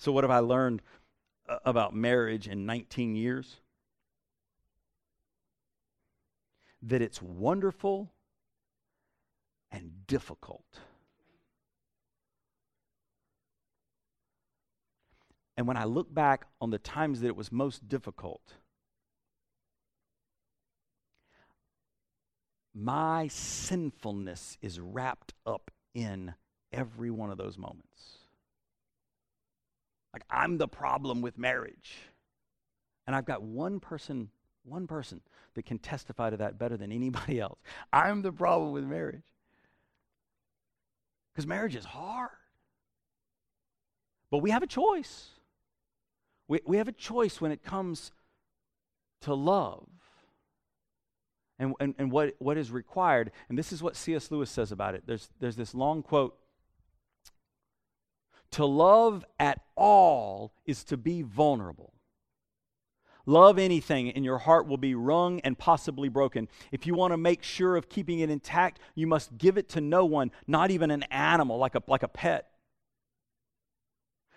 So, 0.05 0.11
what 0.11 0.23
have 0.23 0.29
I 0.29 0.37
learned 0.37 0.83
uh, 1.49 1.57
about 1.65 1.95
marriage 1.95 2.47
in 2.47 2.67
19 2.67 3.15
years? 3.15 3.55
That 6.83 7.01
it's 7.01 7.23
wonderful 7.23 8.11
and 9.71 10.05
difficult. 10.05 10.79
And 15.57 15.65
when 15.65 15.75
I 15.75 15.85
look 15.85 16.13
back 16.13 16.45
on 16.61 16.69
the 16.69 16.77
times 16.77 17.21
that 17.21 17.27
it 17.27 17.35
was 17.35 17.51
most 17.51 17.89
difficult, 17.89 18.53
my 22.75 23.27
sinfulness 23.27 24.59
is 24.61 24.79
wrapped 24.79 25.33
up 25.47 25.71
in 25.95 26.35
every 26.71 27.09
one 27.09 27.31
of 27.31 27.39
those 27.39 27.57
moments. 27.57 28.24
Like, 30.15 30.23
I'm 30.29 30.57
the 30.57 30.67
problem 30.69 31.21
with 31.21 31.37
marriage. 31.37 31.97
And 33.05 33.13
I've 33.13 33.25
got 33.25 33.41
one 33.43 33.81
person, 33.81 34.29
one 34.63 34.87
person 34.87 35.19
that 35.55 35.65
can 35.65 35.77
testify 35.77 36.29
to 36.29 36.37
that 36.37 36.57
better 36.57 36.77
than 36.77 36.93
anybody 36.93 37.37
else. 37.41 37.59
I'm 37.91 38.21
the 38.21 38.31
problem 38.31 38.71
with 38.71 38.85
marriage. 38.85 39.25
Because 41.33 41.45
marriage 41.45 41.75
is 41.75 41.83
hard. 41.83 42.29
But 44.31 44.37
we 44.37 44.51
have 44.51 44.63
a 44.63 44.67
choice. 44.67 45.31
We, 46.47 46.61
we 46.65 46.77
have 46.77 46.87
a 46.87 46.93
choice 46.93 47.41
when 47.41 47.51
it 47.51 47.61
comes 47.61 48.13
to 49.23 49.33
love 49.33 49.85
and, 51.59 51.73
and, 51.81 51.93
and 51.97 52.09
what, 52.09 52.35
what 52.39 52.57
is 52.57 52.71
required. 52.71 53.31
And 53.49 53.59
this 53.59 53.73
is 53.73 53.83
what 53.83 53.97
C.S. 53.97 54.31
Lewis 54.31 54.49
says 54.49 54.71
about 54.71 54.95
it. 54.95 55.03
There's, 55.05 55.27
there's 55.41 55.57
this 55.57 55.75
long 55.75 56.03
quote 56.03 56.37
to 58.55 58.65
love 58.65 59.25
at 59.37 59.59
all 59.75 60.53
is 60.65 60.85
to 60.85 60.95
be 60.95 61.21
vulnerable. 61.21 61.91
Love 63.25 63.59
anything, 63.59 64.09
and 64.11 64.23
your 64.23 64.37
heart 64.37 64.65
will 64.65 64.77
be 64.77 64.95
wrung 64.95 65.41
and 65.41 65.57
possibly 65.57 66.07
broken. 66.07 66.47
If 66.71 66.87
you 66.87 66.95
want 66.95 67.11
to 67.11 67.17
make 67.17 67.43
sure 67.43 67.75
of 67.75 67.89
keeping 67.89 68.19
it 68.19 68.29
intact, 68.29 68.79
you 68.93 69.07
must 69.07 69.37
give 69.37 69.57
it 69.57 69.67
to 69.69 69.81
no 69.81 70.05
one, 70.05 70.31
not 70.47 70.71
even 70.71 70.89
an 70.89 71.03
animal 71.03 71.57
like 71.57 71.75
a, 71.75 71.83
like 71.87 72.03
a 72.03 72.07
pet. 72.07 72.47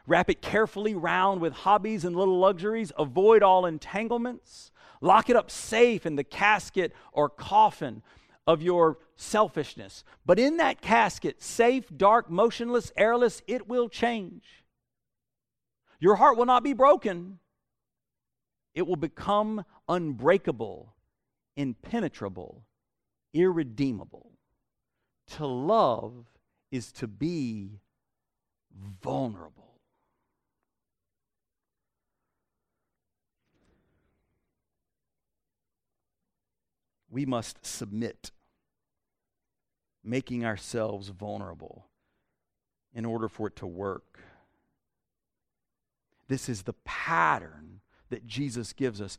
Wrap 0.09 0.29
it 0.31 0.43
carefully 0.43 0.97
round 0.97 1.41
with 1.41 1.53
hobbies 1.53 2.05
and 2.05 2.17
little 2.17 2.41
luxuries. 2.41 2.91
Avoid 2.99 3.45
all 3.45 3.67
entanglements. 3.67 4.73
Lock 5.01 5.31
it 5.31 5.37
up 5.37 5.49
safe 5.49 6.07
in 6.07 6.17
the 6.17 6.25
casket 6.25 6.93
or 7.13 7.29
coffin 7.29 8.03
of 8.49 8.63
your 8.63 8.97
selfishness. 9.15 10.03
But 10.25 10.39
in 10.39 10.57
that 10.57 10.81
casket, 10.81 11.43
safe, 11.43 11.85
dark, 11.95 12.31
motionless, 12.31 12.91
airless, 12.97 13.43
it 13.47 13.69
will 13.69 13.91
change. 13.91 14.65
Your 16.01 16.17
heart 16.17 16.39
will 16.39 16.47
not 16.47 16.65
be 16.65 16.73
broken, 16.73 17.41
it 18.75 18.87
will 18.87 18.97
become 18.97 19.65
unbreakable, 19.87 20.95
impenetrable, 21.57 22.65
irredeemable. 23.35 24.33
To 25.37 25.47
love 25.47 26.25
is 26.71 26.91
to 26.93 27.07
be 27.07 27.81
vulnerable. 29.03 29.75
We 37.11 37.27
must 37.27 37.67
submit 37.67 38.31
making 40.09 40.45
ourselves 40.45 41.09
vulnerable 41.09 41.87
in 42.95 43.05
order 43.05 43.29
for 43.29 43.49
it 43.49 43.57
to 43.57 43.67
work. 43.67 44.19
This 46.29 46.49
is 46.49 46.63
the 46.63 46.75
pattern 46.85 47.81
that 48.11 48.27
Jesus 48.27 48.73
gives 48.73 49.01
us. 49.01 49.19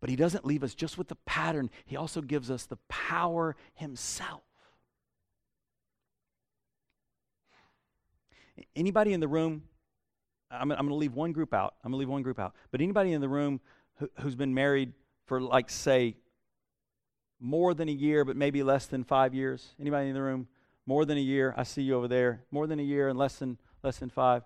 But 0.00 0.10
he 0.10 0.16
doesn't 0.16 0.44
leave 0.44 0.62
us 0.62 0.74
just 0.74 0.96
with 0.96 1.08
the 1.08 1.16
pattern, 1.26 1.70
he 1.84 1.96
also 1.96 2.20
gives 2.20 2.50
us 2.50 2.66
the 2.66 2.78
power 2.88 3.56
himself. 3.74 4.42
Anybody 8.74 9.12
in 9.12 9.20
the 9.20 9.28
room, 9.28 9.64
I'm, 10.50 10.70
I'm 10.70 10.78
going 10.78 10.88
to 10.88 10.94
leave 10.94 11.14
one 11.14 11.32
group 11.32 11.52
out. 11.52 11.74
I'm 11.82 11.90
going 11.90 11.98
to 11.98 12.00
leave 12.00 12.08
one 12.08 12.22
group 12.22 12.38
out. 12.38 12.54
But 12.70 12.80
anybody 12.80 13.12
in 13.12 13.20
the 13.20 13.28
room 13.28 13.60
who, 13.96 14.08
who's 14.20 14.34
been 14.34 14.54
married 14.54 14.92
for, 15.26 15.40
like, 15.40 15.70
say, 15.70 16.16
more 17.40 17.74
than 17.74 17.88
a 17.88 17.92
year, 17.92 18.24
but 18.24 18.36
maybe 18.36 18.62
less 18.62 18.86
than 18.86 19.04
five 19.04 19.34
years? 19.34 19.74
Anybody 19.80 20.08
in 20.08 20.14
the 20.14 20.22
room? 20.22 20.48
More 20.86 21.04
than 21.04 21.18
a 21.18 21.22
year. 21.22 21.54
I 21.56 21.62
see 21.62 21.82
you 21.82 21.94
over 21.94 22.08
there. 22.08 22.42
More 22.50 22.66
than 22.66 22.80
a 22.80 22.82
year 22.82 23.08
and 23.08 23.18
less 23.18 23.36
than 23.36 23.58
less 23.82 23.98
than 23.98 24.10
five. 24.10 24.42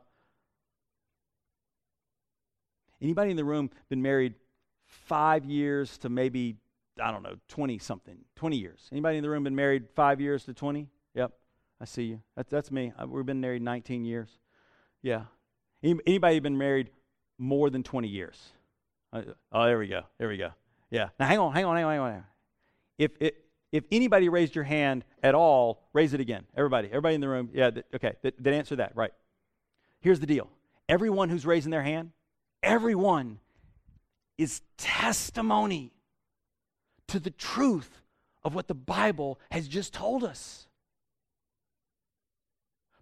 Anybody 3.01 3.31
in 3.31 3.37
the 3.37 3.45
room 3.45 3.71
been 3.89 4.03
married 4.03 4.35
five 4.87 5.45
years 5.45 5.99
to 5.99 6.09
maybe 6.09 6.57
I 7.01 7.11
don't 7.11 7.23
know 7.23 7.37
twenty 7.49 7.79
something, 7.79 8.19
twenty 8.37 8.57
years? 8.57 8.89
Anybody 8.93 9.19
in 9.19 9.23
the 9.23 9.31
room 9.31 9.45
been 9.45 9.57
married 9.57 9.85
five 9.95 10.21
years 10.21 10.45
to 10.45 10.55
twenty? 10.55 10.89
Yep. 11.15 11.33
I 11.83 11.85
see 11.85 12.05
you. 12.05 12.21
That's, 12.37 12.49
that's 12.49 12.71
me. 12.71 12.93
I, 12.97 13.05
we've 13.05 13.27
been 13.27 13.41
married 13.41 13.61
19 13.61 14.05
years. 14.05 14.29
Yeah. 15.03 15.25
Any, 15.83 15.99
anybody 16.07 16.39
been 16.39 16.57
married 16.57 16.91
more 17.39 17.71
than 17.71 17.83
20 17.83 18.07
years? 18.07 18.53
Uh, 19.13 19.23
oh, 19.51 19.65
there 19.65 19.79
we 19.81 19.89
go. 19.89 20.03
There 20.17 20.29
we 20.29 20.37
go. 20.37 20.51
Yeah. 20.91 21.09
Now, 21.19 21.27
hang 21.27 21.41
on, 21.41 21.53
hang 21.53 21.65
on, 21.65 21.77
hang 21.77 21.85
on, 21.85 21.93
hang 21.93 22.01
on. 22.19 22.25
If, 23.03 23.33
if, 23.73 23.85
anybody 23.91 24.29
raised 24.29 24.55
your 24.55 24.65
hand 24.65 25.05
at 25.23 25.35
all, 25.35 25.83
raise 25.93 26.15
it 26.15 26.21
again. 26.21 26.45
Everybody, 26.57 26.89
everybody 26.89 27.15
in 27.17 27.21
the 27.21 27.29
room. 27.29 27.51
Yeah, 27.53 27.71
th- 27.71 27.87
okay, 27.95 28.13
that, 28.23 28.35
that 28.43 28.55
answer 28.55 28.77
that, 28.77 28.93
right. 28.95 29.13
Here's 30.01 30.21
the 30.21 30.27
deal 30.27 30.49
everyone 30.89 31.29
who's 31.29 31.47
raising 31.47 31.71
their 31.71 31.83
hand, 31.83 32.13
everyone 32.63 33.39
is 34.39 34.61
testimony 34.77 35.93
to 37.09 37.19
the 37.19 37.31
truth 37.31 38.03
of 38.45 38.55
what 38.55 38.69
the 38.69 38.75
Bible 38.75 39.39
has 39.51 39.69
just 39.69 39.93
told 39.93 40.23
us. 40.23 40.67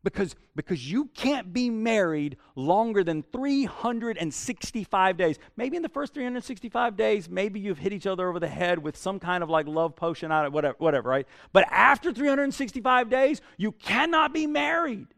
Because, 0.03 0.35
because 0.57 0.91
you 0.91 1.11
can't 1.15 1.53
be 1.53 1.69
married 1.69 2.39
longer 2.57 3.05
than 3.05 3.23
365 3.23 5.17
days. 5.19 5.39
Maybe 5.57 5.77
in 5.77 5.83
the 5.83 5.91
first 5.91 6.15
365 6.15 6.97
days, 6.97 7.29
maybe 7.29 7.61
you've 7.61 7.79
hit 7.79 7.93
each 7.93 8.07
other 8.07 8.27
over 8.27 8.41
the 8.41 8.49
head 8.49 8.79
with 8.79 8.97
some 8.97 9.21
kind 9.21 9.43
of 9.43 9.51
like 9.51 9.67
love 9.67 9.97
potion, 9.97 10.33
out 10.33 10.47
of 10.47 10.55
whatever, 10.55 10.77
whatever, 10.79 11.09
right? 11.11 11.27
But 11.53 11.67
after 11.71 12.13
365 12.13 13.11
days, 13.11 13.43
you 13.59 13.73
cannot 13.73 14.33
be 14.33 14.47
married 14.47 15.09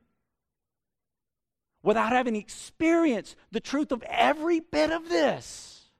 without 1.85 2.11
having 2.11 2.35
experienced 2.35 3.37
the 3.51 3.61
truth 3.61 3.92
of 3.92 4.03
every 4.09 4.61
bit 4.61 4.90
of 4.90 5.09
this. 5.09 5.90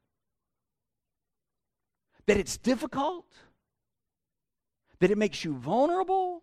That 2.27 2.37
it's 2.37 2.57
difficult, 2.57 3.27
that 5.01 5.11
it 5.11 5.19
makes 5.19 5.45
you 5.45 5.55
vulnerable, 5.55 6.43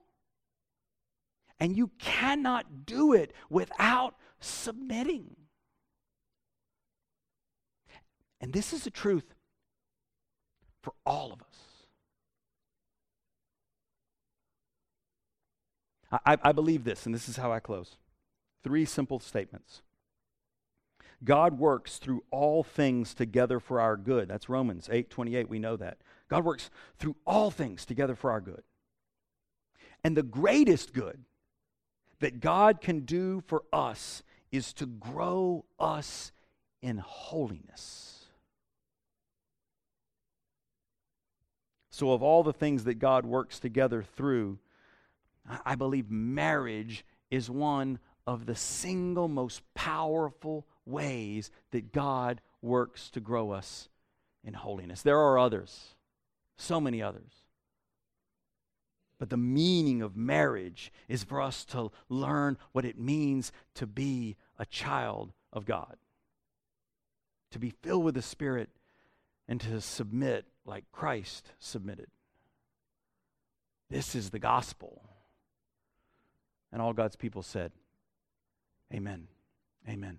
and 1.60 1.76
you 1.76 1.92
cannot 2.00 2.86
do 2.86 3.14
it 3.14 3.34
without 3.50 4.16
submitting. 4.40 5.36
And 8.42 8.54
this 8.54 8.72
is 8.72 8.84
the 8.84 8.92
truth 8.92 9.36
for 10.82 10.94
all 11.06 11.34
of 11.34 11.42
us. 11.42 11.48
I, 16.26 16.38
I, 16.42 16.52
believe 16.54 16.86
this, 16.86 17.06
and 17.06 17.14
this 17.14 17.30
is 17.30 17.38
how 17.38 17.52
I 17.52 17.60
close. 17.60 17.98
Three 18.64 18.86
simple 18.86 19.20
statements. 19.20 19.84
God 21.24 21.60
works 21.60 21.98
through 21.98 22.24
all 22.32 22.64
things 22.64 23.14
together 23.14 23.60
for 23.60 23.80
our 23.80 23.96
good. 23.96 24.28
That's 24.28 24.50
Romans 24.50 24.90
8 24.92 25.10
28. 25.10 25.50
We 25.50 25.60
know 25.60 25.76
that. 25.76 25.98
God 26.30 26.46
works 26.46 26.72
through 26.98 27.18
all 27.26 27.52
things 27.52 27.86
together 27.86 28.16
for 28.16 28.32
our 28.32 28.42
good. 28.42 28.64
And 30.04 30.16
the 30.16 30.24
greatest 30.24 30.94
good 30.94 31.26
that 32.20 32.40
God 32.40 32.82
can 32.82 33.02
do 33.02 33.42
for 33.48 33.64
us 33.72 34.24
is 34.52 34.74
to 34.74 34.86
grow 34.86 35.66
us 35.80 36.32
in 36.82 36.98
holiness. 36.98 38.26
So, 41.92 42.14
of 42.14 42.24
all 42.24 42.44
the 42.44 42.54
things 42.54 42.86
that 42.86 42.96
God 42.96 43.26
works 43.26 43.60
together 43.60 44.04
through, 44.04 44.60
I 45.66 45.76
believe 45.76 46.10
marriage 46.10 47.06
is 47.30 47.50
one 47.50 48.00
of 48.26 48.46
the 48.46 48.56
single 48.56 49.28
most 49.28 49.62
powerful 49.74 50.66
ways 50.86 51.52
that 51.72 51.92
God 51.92 52.42
works 52.62 53.10
to 53.12 53.20
grow 53.20 53.52
us 53.52 53.90
in 54.44 54.54
holiness. 54.54 55.02
There 55.02 55.20
are 55.20 55.38
others, 55.38 55.96
so 56.58 56.80
many 56.80 57.02
others. 57.02 57.32
But 59.20 59.30
the 59.30 59.38
meaning 59.38 60.02
of 60.02 60.16
marriage 60.16 60.92
is 61.08 61.24
for 61.24 61.42
us 61.42 61.66
to 61.66 61.92
learn 62.08 62.58
what 62.72 62.86
it 62.86 62.98
means 62.98 63.52
to 63.76 63.86
be 63.86 64.38
a 64.58 64.66
child 64.66 65.34
of 65.54 65.66
God, 65.66 65.98
to 67.52 67.60
be 67.60 67.70
filled 67.70 68.06
with 68.06 68.16
the 68.16 68.22
Spirit, 68.22 68.70
and 69.48 69.60
to 69.62 69.82
submit 69.82 70.46
like 70.66 70.86
Christ 70.92 71.52
submitted. 71.60 72.08
This 73.90 74.16
is 74.16 74.30
the 74.30 74.40
gospel. 74.40 75.04
And 76.72 76.82
all 76.82 76.94
God's 76.94 77.16
people 77.16 77.44
said, 77.44 77.72
Amen. 78.94 79.28
Amen. 79.88 80.18